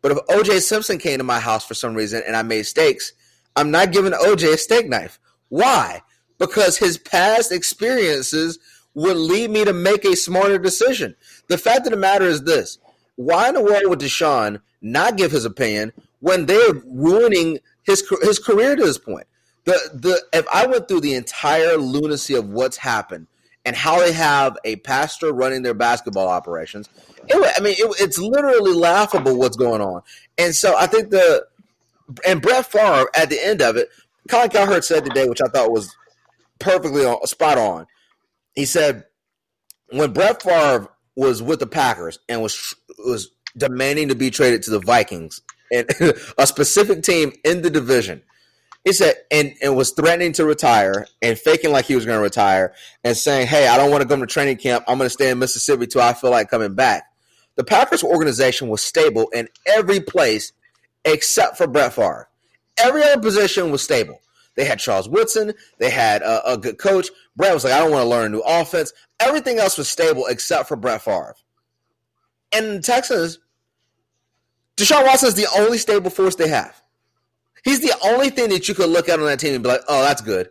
[0.02, 3.14] But if OJ Simpson came to my house for some reason and I made steaks,
[3.56, 5.20] I'm not giving OJ a steak knife.
[5.50, 6.02] Why?
[6.38, 8.60] Because his past experiences
[8.94, 11.16] would lead me to make a smarter decision.
[11.48, 12.78] The fact of the matter is this
[13.16, 15.92] why in the world would Deshaun not give his opinion
[16.22, 19.28] when they're ruining his his career to this point?
[19.66, 23.28] The the if I went through the entire lunacy of what's happened
[23.66, 26.90] and how they have a pastor running their basketball operations.
[27.28, 30.02] It, I mean, it, it's literally laughable what's going on.
[30.38, 31.46] And so I think the
[32.26, 33.90] and Brett Favre at the end of it,
[34.30, 35.96] Colin Cowherd said today, which I thought was
[36.60, 37.86] perfectly spot on.
[38.56, 39.06] He said
[39.92, 44.72] when Brett Favre was with the Packers and was was demanding to be traded to
[44.72, 45.42] the Vikings
[45.72, 45.88] and
[46.38, 48.22] a specific team in the division
[48.90, 52.24] he said, and, and was threatening to retire and faking like he was going to
[52.24, 52.74] retire
[53.04, 54.84] and saying, Hey, I don't want to come to training camp.
[54.88, 57.04] I'm going to stay in Mississippi till I feel like coming back.
[57.56, 60.54] The Packers organization was stable in every place
[61.06, 62.30] except for Brett Favre.
[62.80, 64.22] Every other position was stable.
[64.56, 65.54] They had Charles Woodson.
[65.78, 67.10] They had a, a good coach.
[67.36, 68.92] Brett was like, I don't want to learn a new offense.
[69.20, 71.36] Everything else was stable except for Brett Favre.
[72.52, 73.38] And the Texans,
[74.78, 76.82] Deshaun Watson is the only stable force they have.
[77.64, 79.82] He's the only thing that you could look at on that team and be like,
[79.88, 80.50] oh, that's good.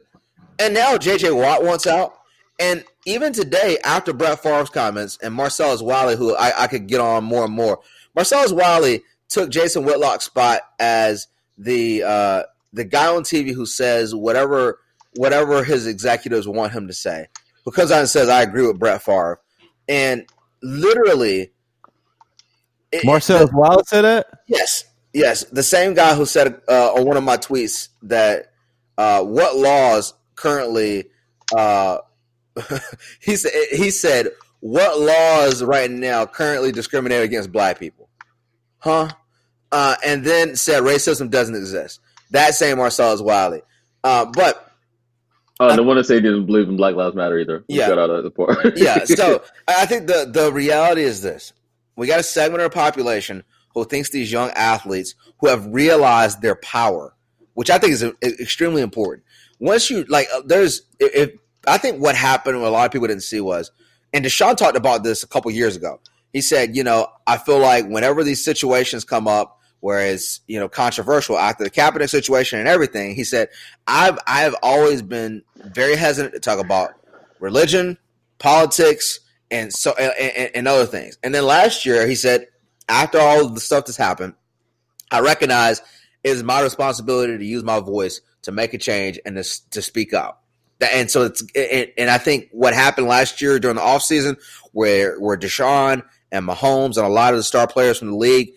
[0.58, 2.14] And now JJ Watt wants out.
[2.60, 7.00] And even today, after Brett Favre's comments and Marcellus Wiley, who I, I could get
[7.00, 7.80] on more and more,
[8.14, 12.42] Marcellus Wiley took Jason Whitlock's spot as the uh,
[12.72, 14.80] the guy on TV who says whatever
[15.16, 17.26] whatever his executives want him to say.
[17.64, 19.40] Because I says I agree with Brett Favre,
[19.88, 20.26] and
[20.62, 21.52] literally,
[23.04, 24.26] Marcellus Wiley said that.
[24.46, 24.84] Yes,
[25.18, 28.52] Yes, the same guy who said uh, on one of my tweets that
[28.96, 31.06] uh, what laws currently
[31.56, 31.98] uh,
[33.20, 34.28] he said he said
[34.60, 38.08] what laws right now currently discriminate against black people,
[38.78, 39.08] huh?
[39.72, 41.98] Uh, and then said racism doesn't exist.
[42.30, 43.62] That same Marcellus Wiley,
[44.04, 44.66] uh, but.
[45.58, 47.64] Uh, the one that say he didn't believe in Black Lives Matter either.
[47.66, 48.78] Yeah, got out of the part.
[48.78, 49.04] yeah.
[49.04, 51.52] So I think the the reality is this:
[51.96, 53.42] we got a segment of the population
[53.78, 57.14] who thinks these young athletes who have realized their power,
[57.54, 59.24] which I think is extremely important.
[59.58, 61.32] Once you like, uh, there's if
[61.66, 63.70] I think what happened, what a lot of people didn't see was,
[64.12, 66.00] and Deshaun talked about this a couple years ago.
[66.32, 70.58] He said, you know, I feel like whenever these situations come up, where it's you
[70.58, 73.48] know controversial after the Kaepernick situation and everything, he said,
[73.86, 76.90] I've I've always been very hesitant to talk about
[77.40, 77.98] religion,
[78.38, 79.20] politics,
[79.50, 81.18] and so and, and, other things.
[81.22, 82.48] And then last year, he said,
[82.88, 84.34] after all the stuff that's happened,
[85.10, 85.80] I recognize
[86.24, 89.82] it is my responsibility to use my voice to make a change and to, to
[89.82, 90.44] speak up.
[90.80, 91.42] And so it's
[91.98, 94.36] and I think what happened last year during the offseason
[94.72, 98.50] where where Deshaun and Mahomes and a lot of the star players from the league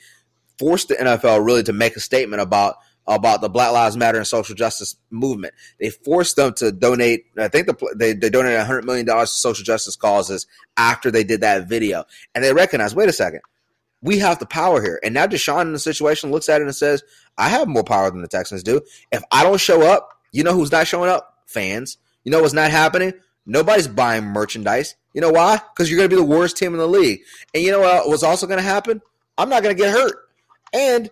[0.60, 2.76] forced the NFL really to make a statement about
[3.08, 5.54] about the Black Lives Matter and social justice movement.
[5.80, 7.26] They forced them to donate.
[7.38, 10.46] I think the, they they donated 100 million dollars to social justice causes
[10.78, 12.04] after they did that video,
[12.36, 12.96] and they recognized.
[12.96, 13.42] Wait a second,
[14.02, 15.00] we have the power here.
[15.04, 17.04] And now Deshaun in the situation looks at it and says,
[17.38, 18.82] "I have more power than the Texans do.
[19.12, 21.44] If I don't show up, you know who's not showing up?
[21.46, 21.98] Fans.
[22.24, 23.14] You know what's not happening?
[23.46, 24.96] Nobody's buying merchandise.
[25.14, 25.58] You know why?
[25.58, 27.22] Because you're going to be the worst team in the league.
[27.54, 29.02] And you know what was also going to happen?
[29.38, 30.16] I'm not going to get hurt.
[30.74, 31.10] And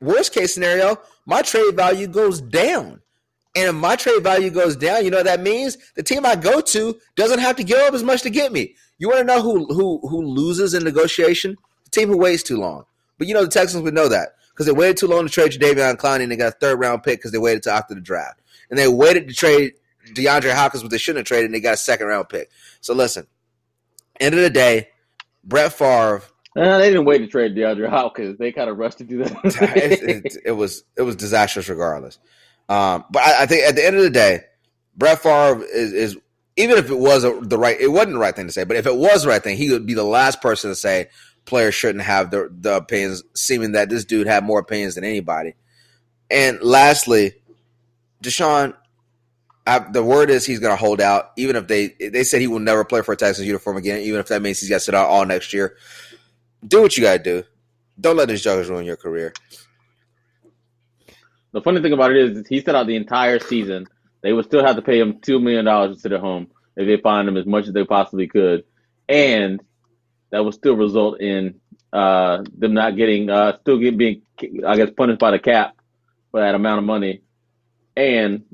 [0.00, 3.00] worst case scenario, my trade value goes down.
[3.54, 5.76] And if my trade value goes down, you know what that means?
[5.94, 8.76] The team I go to doesn't have to give up as much to get me.
[9.02, 11.58] You want to know who who who loses in negotiation?
[11.86, 12.84] The team who waits too long.
[13.18, 15.50] But you know the Texans would know that because they waited too long to trade
[15.50, 18.00] Jadeveon Clowney and they got a third round pick because they waited to after the
[18.00, 18.40] draft.
[18.70, 19.72] And they waited to trade
[20.14, 22.52] DeAndre Hopkins, but they shouldn't have traded, and they got a second round pick.
[22.80, 23.26] So listen,
[24.20, 24.90] end of the day,
[25.42, 26.22] Brett Favre.
[26.56, 28.38] Uh, they didn't wait to trade DeAndre Hopkins.
[28.38, 29.32] They kind of rushed to do that.
[29.44, 32.20] it, it, it, was it was disastrous regardless.
[32.68, 34.42] Um, but I, I, think at the end of the day,
[34.96, 36.18] Brett Favre is, is
[36.56, 38.64] even if it was a, the right, it wasn't the right thing to say.
[38.64, 41.08] But if it was the right thing, he would be the last person to say
[41.44, 45.54] players shouldn't have the, the opinions, seeming that this dude had more opinions than anybody.
[46.30, 47.34] And lastly,
[48.22, 48.74] Deshaun,
[49.66, 52.48] I, the word is he's going to hold out, even if they they said he
[52.48, 54.80] will never play for a Texas uniform again, even if that means he's got to
[54.80, 55.76] sit out all next year.
[56.66, 57.44] Do what you got to do.
[58.00, 59.32] Don't let these jokers ruin your career.
[61.52, 63.86] The funny thing about it is, he set out the entire season.
[64.22, 66.86] They would still have to pay him two million dollars to sit at home if
[66.86, 68.64] they find him as much as they possibly could,
[69.08, 69.60] and
[70.30, 71.60] that would still result in
[71.92, 74.22] uh, them not getting, uh, still get, being,
[74.66, 75.76] I guess, punished by the cap
[76.30, 77.22] for that amount of money,
[77.96, 78.44] and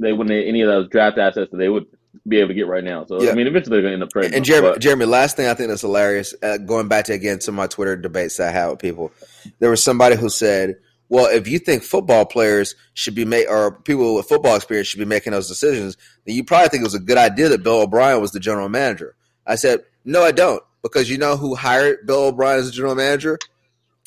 [0.00, 1.86] they wouldn't have any of those draft assets that they would
[2.26, 3.04] be able to get right now.
[3.06, 3.30] So yeah.
[3.30, 4.34] I mean, eventually they're going to end up trading.
[4.34, 4.80] And Jeremy, but.
[4.80, 6.34] Jeremy, last thing I think that's hilarious.
[6.42, 9.12] Uh, going back to again to my Twitter debates that I had with people,
[9.58, 10.76] there was somebody who said,
[11.08, 14.98] "Well, if you think football players should be made or people with football experience should
[14.98, 17.82] be making those decisions, then you probably think it was a good idea that Bill
[17.82, 19.14] O'Brien was the general manager."
[19.46, 22.94] I said, "No, I don't, because you know who hired Bill O'Brien as the general
[22.94, 23.38] manager."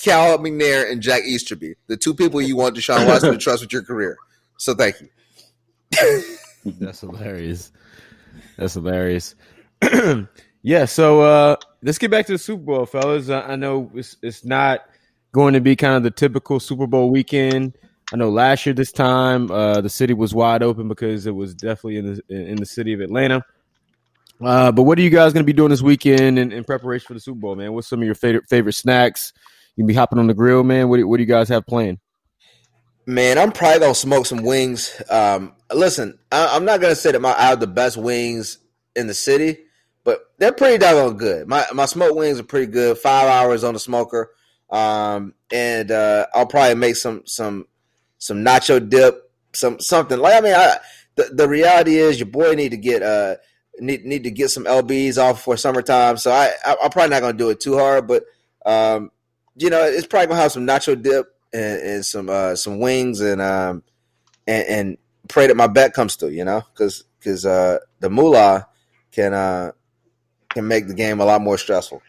[0.02, 3.72] Cal McNair and Jack Easterby, the two people you want Deshaun Watson to trust with
[3.72, 4.18] your career.
[4.58, 5.10] So thank you.
[6.66, 7.72] That's hilarious.
[8.58, 9.36] That's hilarious.
[10.62, 13.30] yeah, so uh, let's get back to the Super Bowl, fellas.
[13.30, 14.82] I, know it's, it's not
[15.32, 17.78] going to be kind of the typical Super Bowl weekend.
[18.14, 21.56] I know last year this time uh, the city was wide open because it was
[21.56, 23.44] definitely in the in the city of Atlanta.
[24.42, 27.06] Uh, but what are you guys going to be doing this weekend in, in, preparation
[27.06, 27.74] for the Super Bowl, man?
[27.74, 29.34] What's some of your favorite favorite snacks?
[29.76, 30.90] You can be hopping on the grill, man.
[30.90, 32.00] What do, what do you guys have planned?
[33.06, 35.02] Man, I'm probably gonna smoke some wings.
[35.10, 38.58] Um, listen, I, am not gonna say that my I have the best wings
[38.96, 39.60] in the city,
[40.04, 41.48] but they're pretty doggone good.
[41.48, 42.98] My my smoked wings are pretty good.
[42.98, 44.32] Five hours on the smoker,
[44.72, 47.68] um, and uh, I'll probably make some some
[48.18, 50.36] some nacho dip, some something like.
[50.36, 50.78] I mean, I,
[51.16, 53.36] the the reality is your boy need to get uh
[53.80, 56.18] need need to get some lbs off for summertime.
[56.18, 58.24] So I, I am probably not gonna do it too hard, but
[58.66, 59.12] um,
[59.56, 63.22] you know, it's probably gonna have some nacho dip and, and some uh, some wings
[63.22, 63.84] and um
[64.48, 64.98] and, and,
[65.28, 66.30] pray that my bet comes through.
[66.30, 68.68] You know, because because uh, the moolah
[69.12, 69.72] can uh,
[70.50, 72.02] can make the game a lot more stressful.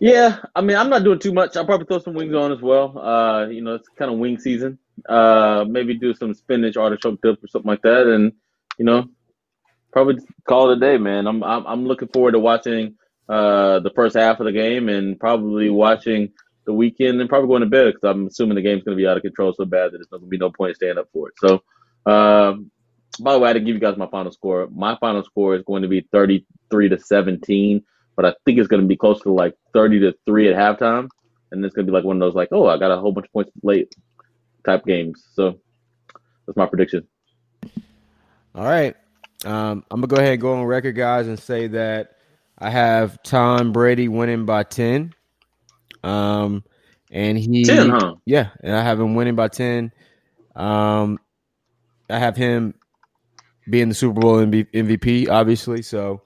[0.00, 1.56] Yeah, I mean, I'm not doing too much.
[1.56, 2.98] I'll probably throw some wings on as well.
[2.98, 4.78] Uh, you know, it's kind of wing season.
[5.08, 8.32] Uh, maybe do some spinach artichoke dip or something like that, and
[8.78, 9.08] you know,
[9.92, 10.16] probably
[10.48, 11.26] call it a day, man.
[11.26, 12.94] I'm I'm, I'm looking forward to watching
[13.28, 16.32] uh, the first half of the game and probably watching
[16.64, 19.06] the weekend and probably going to bed because I'm assuming the game's going to be
[19.06, 21.28] out of control so bad that there's going to be no point staying up for
[21.28, 21.34] it.
[21.38, 21.62] So,
[22.10, 22.70] um,
[23.20, 24.68] by the way, I didn't give you guys my final score.
[24.70, 27.82] My final score is going to be 33 to 17,
[28.18, 31.08] but I think it's going to be close to like 30 to 3 at halftime.
[31.52, 33.12] And it's going to be like one of those, like, oh, I got a whole
[33.12, 33.94] bunch of points late
[34.66, 35.24] type games.
[35.34, 35.60] So
[36.44, 37.06] that's my prediction.
[38.56, 38.96] All right.
[39.44, 42.16] Um, I'm going to go ahead and go on record, guys, and say that
[42.58, 45.14] I have Tom Brady winning by ten.
[46.02, 46.64] Um,
[47.12, 48.16] and he ten, huh?
[48.26, 49.92] Yeah, and I have him winning by ten.
[50.56, 51.20] Um,
[52.10, 52.74] I have him
[53.70, 55.82] being the Super Bowl MVP, obviously.
[55.82, 56.22] So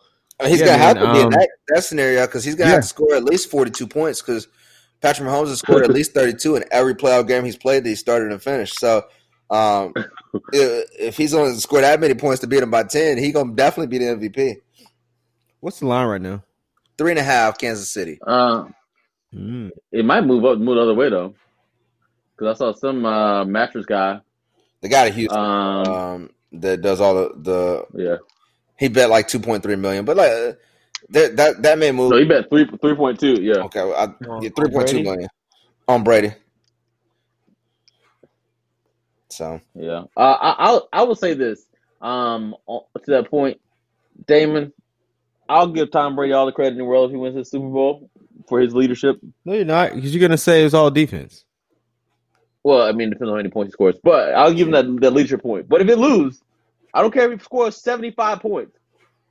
[0.47, 2.71] he's yeah, gonna have to um, be in um, that, that scenario because he's gonna
[2.71, 2.75] yeah.
[2.77, 4.49] have to score at least forty-two points because
[5.01, 7.95] Patrick Mahomes has scored at least thirty-two in every playoff game he's played that he
[7.95, 8.79] started and finished.
[8.79, 9.05] So
[9.51, 9.93] um,
[10.53, 13.33] if, if he's going to score that many points to beat him by ten, he's
[13.33, 14.57] gonna definitely be the MVP.
[15.61, 16.43] What's the line right now?
[16.99, 18.19] Three and a half, Kansas City.
[18.27, 18.67] Uh,
[19.35, 19.71] mm.
[19.93, 21.35] It might move up, move the other way though,
[22.37, 24.21] because I saw some uh, mattress guy.
[24.81, 28.17] The guy at Houston um, um, that does all the the yeah.
[28.83, 30.59] He bet like two point three million, but like
[31.11, 32.11] that that that may move.
[32.11, 33.41] No, he bet three three point two.
[33.41, 33.59] Yeah.
[33.59, 34.09] Okay, I,
[34.41, 35.29] yeah, three point two million.
[35.87, 36.33] on Brady.
[39.29, 41.65] So yeah, uh, I I I would say this.
[42.01, 43.61] Um, to that point,
[44.27, 44.73] Damon,
[45.49, 47.69] I'll give Tom Brady all the credit in the world if he wins the Super
[47.69, 48.11] Bowl
[48.49, 49.21] for his leadership.
[49.45, 51.45] No, you're not, because you're gonna say it's all defense.
[52.65, 54.73] Well, I mean, it depends on how many points he scores, but I'll give him
[54.73, 55.69] that, that leadership point.
[55.69, 56.43] But if it lose,
[56.95, 58.79] I don't care if he scores 75 points.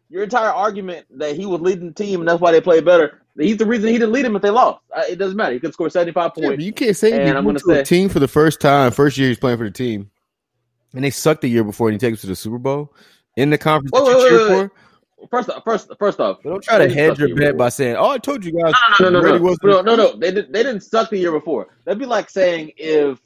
[0.09, 3.21] Your entire argument that he was leading the team and that's why they played better,
[3.37, 4.81] he's the reason he didn't lead them if they lost.
[5.09, 5.53] It doesn't matter.
[5.53, 6.59] He could score 75 points.
[6.59, 8.91] Yeah, you can't say and I'm going to say a team for the first time,
[8.91, 10.11] first year he's playing for the team,
[10.93, 12.93] and they sucked the year before and he takes to the Super Bowl
[13.37, 14.71] in the conference wait, you cheer for.
[15.29, 18.09] First, off, first, first off, but don't try to hedge your bet by saying, "Oh,
[18.09, 20.15] I told you guys." No, no, no, no, no, no, no.
[20.15, 21.67] They did, they didn't suck the year before.
[21.85, 23.19] That'd be like saying if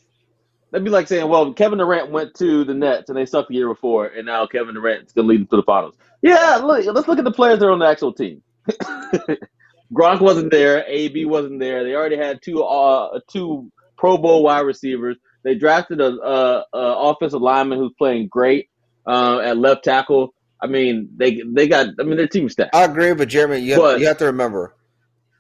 [0.72, 3.56] that'd be like saying, "Well, Kevin Durant went to the Nets and they sucked the
[3.56, 7.08] year before, and now Kevin Durant's gonna lead them to the finals." Yeah, look, let's
[7.08, 8.42] look at the players that are on the actual team.
[9.94, 10.84] Gronk wasn't there.
[10.88, 11.84] AB wasn't there.
[11.84, 15.18] They already had two uh two Pro Bowl wide receivers.
[15.44, 18.70] They drafted a, a, a offensive lineman who's playing great
[19.06, 20.34] uh, at left tackle.
[20.62, 21.90] I mean, they they got.
[22.00, 22.74] I mean, their team stacked.
[22.74, 24.76] I agree, but Jeremy, you, but, have, you have to remember,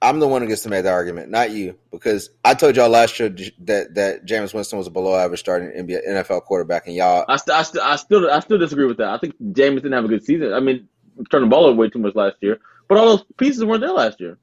[0.01, 2.89] I'm the one who gets to make the argument, not you, because I told y'all
[2.89, 3.29] last year
[3.59, 7.25] that that Jameis Winston was a below average starting NBA NFL quarterback, and y'all.
[7.27, 9.09] I, st- I, st- I still I still disagree with that.
[9.09, 10.53] I think Jameis didn't have a good season.
[10.53, 10.87] I mean,
[11.31, 13.91] turned the ball over way too much last year, but all those pieces weren't there
[13.91, 14.37] last year.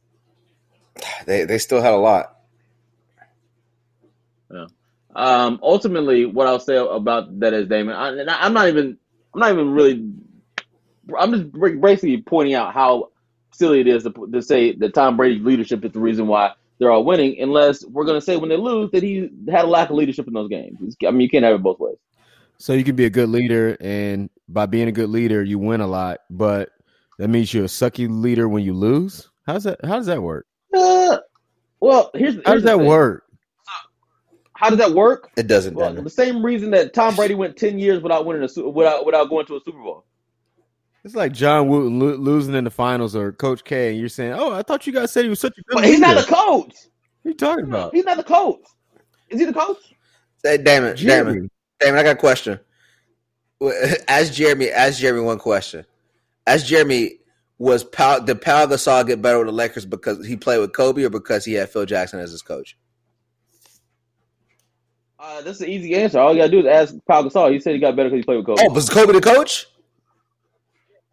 [1.26, 2.36] They they still had a lot.
[4.52, 4.66] Yeah.
[5.14, 7.94] Um, ultimately, what I'll say about that is Damon.
[7.94, 8.98] I, I'm not even
[9.34, 10.12] I'm not even really
[11.18, 13.11] I'm just basically pointing out how
[13.52, 16.90] silly it is to, to say that Tom Brady's leadership is the reason why they're
[16.90, 19.90] all winning, unless we're going to say when they lose that he had a lack
[19.90, 20.96] of leadership in those games.
[21.06, 21.96] I mean, you can't have it both ways.
[22.58, 25.80] So you can be a good leader, and by being a good leader, you win
[25.80, 26.70] a lot, but
[27.18, 29.28] that means you're a sucky leader when you lose.
[29.46, 29.84] How's that?
[29.84, 30.46] How does that work?
[30.72, 31.18] Uh,
[31.80, 32.86] well, here's, here's how does that thing.
[32.86, 33.24] work?
[34.54, 35.30] How does that work?
[35.36, 35.74] It doesn't.
[35.74, 39.28] Well, the same reason that Tom Brady went ten years without winning a without without
[39.28, 40.04] going to a Super Bowl.
[41.04, 44.34] It's like John Wooden lo- losing in the finals or Coach K, and you're saying,
[44.34, 46.22] "Oh, I thought you guys said he was such a good." But he's not the
[46.22, 46.74] coach.
[47.22, 47.94] What are you talking about?
[47.94, 48.60] He's not the coach.
[49.28, 49.78] Is he the coach?
[50.44, 51.32] Hey, damn it, Jeremy.
[51.32, 51.50] damn it,
[51.80, 51.98] damn it!
[51.98, 52.60] I got a question.
[54.08, 54.70] Ask Jeremy.
[54.70, 55.84] Ask Jeremy one question.
[56.46, 57.18] Ask Jeremy.
[57.58, 61.04] Was Pau, did Pau Gasol get better with the Lakers because he played with Kobe
[61.04, 62.76] or because he had Phil Jackson as his coach?
[65.16, 66.18] Uh, that's an easy answer.
[66.18, 67.52] All you gotta do is ask Pau Gasol.
[67.52, 68.62] He said he got better because he played with Kobe.
[68.66, 69.68] Oh, was Kobe the coach?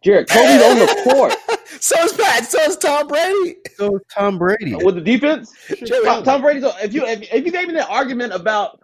[0.02, 1.34] Jared, Kobe's on the court.
[1.80, 2.44] so is Pat.
[2.46, 3.56] So is Tom Brady.
[3.76, 5.52] So is Tom Brady with the defense.
[6.04, 6.64] Tom, Tom Brady's.
[6.82, 8.80] If you if, if you gave me that argument about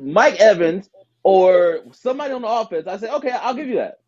[0.00, 0.88] Mike Evans
[1.22, 4.00] or somebody on the offense, I say okay, I'll give you that.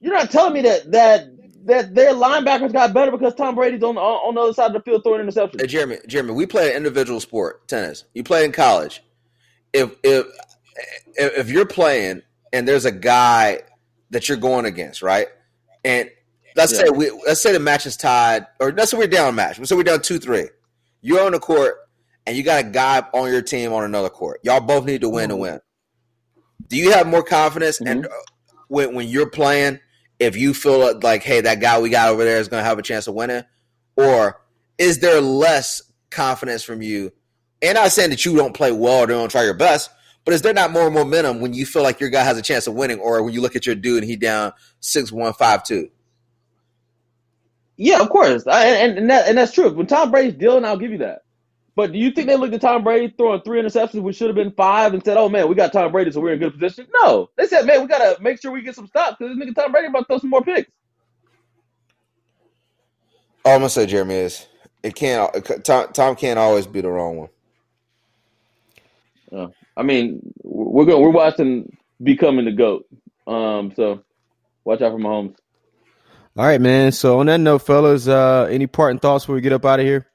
[0.00, 1.28] You're not telling me that that
[1.64, 4.72] that their linebackers got better because Tom Brady's on the, on the other side of
[4.72, 5.60] the field throwing interceptions.
[5.60, 8.04] Hey, Jeremy, Jeremy, we play an individual sport, tennis.
[8.14, 9.02] You play in college.
[9.72, 10.26] If if
[11.16, 12.22] if you're playing
[12.52, 13.60] and there's a guy
[14.10, 15.28] that you're going against, right?
[15.84, 16.10] And
[16.56, 16.78] let's yeah.
[16.78, 19.64] say we let's say the match is tied, or let's say we're down a match.
[19.66, 20.48] So we're down two three.
[21.00, 21.76] You're on the court,
[22.26, 24.40] and you got a guy on your team on another court.
[24.42, 25.30] Y'all both need to win mm-hmm.
[25.30, 25.60] to win.
[26.68, 27.88] Do you have more confidence mm-hmm.
[27.88, 28.10] and uh,
[28.68, 29.80] when when you're playing?
[30.18, 32.76] If you feel like, hey, that guy we got over there is going to have
[32.76, 33.44] a chance of winning,
[33.94, 34.40] or
[34.76, 37.12] is there less confidence from you?
[37.62, 39.90] And I'm saying that you don't play well or don't try your best,
[40.28, 42.66] but is there not more momentum when you feel like your guy has a chance
[42.66, 45.64] of winning, or when you look at your dude and he down six one five
[45.64, 45.88] two?
[47.78, 49.72] Yeah, of course, I, and and, that, and that's true.
[49.72, 51.22] When Tom Brady's dealing, I'll give you that.
[51.76, 54.36] But do you think they looked at Tom Brady throwing three interceptions, which should have
[54.36, 56.88] been five, and said, "Oh man, we got Tom Brady, so we're in good position"?
[57.02, 59.42] No, they said, "Man, we got to make sure we get some stops because this
[59.48, 60.70] nigga Tom Brady about to throw some more picks."
[63.46, 64.46] All I'm gonna say, Jeremy, is
[64.82, 65.64] it can't.
[65.64, 67.28] Tom, Tom can't always be the wrong one.
[69.32, 69.48] Uh,
[69.78, 72.86] I mean, we're going we're watching becoming the goat.
[73.28, 74.02] Um, so
[74.64, 75.36] watch out for my Mahomes.
[76.36, 76.92] All right, man.
[76.92, 79.86] So on that note, fellas, uh, any parting thoughts before we get up out of
[79.86, 80.06] here?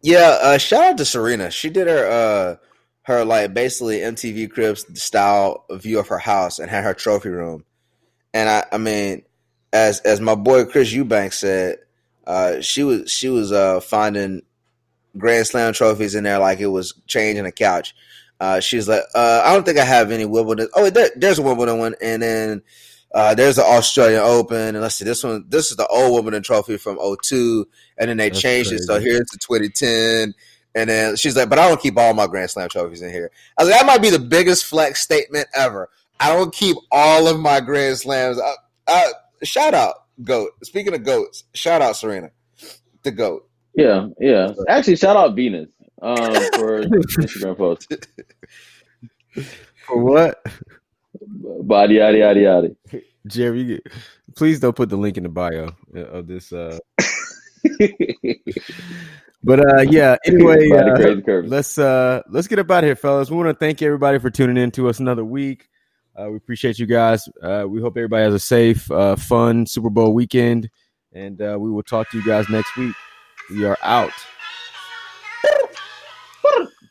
[0.00, 1.50] Yeah, uh, shout out to Serena.
[1.50, 2.56] She did her uh,
[3.02, 7.64] her like basically MTV Cribs style view of her house and had her trophy room.
[8.32, 9.22] And I, I mean,
[9.72, 11.78] as as my boy Chris Eubank said,
[12.26, 14.42] uh, she was she was uh, finding
[15.18, 17.94] Grand Slam trophies in there like it was changing a couch.
[18.42, 20.68] Uh, she's like, uh, I don't think I have any Wimbledon.
[20.74, 22.62] Oh, there, there's a Wimbledon one, and then
[23.14, 26.42] uh, there's the Australian Open, and let's see, this one, this is the old Wimbledon
[26.42, 27.68] trophy from 02,
[27.98, 28.82] and then they That's changed crazy.
[28.82, 30.34] it, so here's the 2010.
[30.74, 33.30] And then she's like, but I don't keep all my Grand Slam trophies in here.
[33.56, 35.88] I was like, that might be the biggest flex statement ever.
[36.18, 38.40] I don't keep all of my Grand Slams.
[38.40, 38.54] Uh,
[38.88, 39.08] uh,
[39.44, 40.50] shout out, GOAT.
[40.64, 42.32] Speaking of GOATs, shout out Serena,
[43.04, 43.48] the GOAT.
[43.76, 44.48] Yeah, yeah.
[44.68, 45.68] Actually, shout out Venus.
[46.02, 47.94] Um, for Instagram post.
[49.86, 50.44] For what?
[51.20, 52.70] Body, yada, yada, yada.
[53.26, 53.80] Jerry,
[54.36, 56.52] please don't put the link in the bio of this.
[56.52, 56.78] Uh...
[59.44, 60.16] but uh, yeah.
[60.26, 63.30] Anyway, uh, let's uh, let's get up out of here, fellas.
[63.30, 65.68] We want to thank everybody for tuning in to us another week.
[66.16, 67.28] Uh, we appreciate you guys.
[67.42, 70.68] Uh, we hope everybody has a safe, uh, fun Super Bowl weekend,
[71.12, 72.94] and uh, we will talk to you guys next week.
[73.50, 74.12] We are out.
[76.44, 76.81] Woo!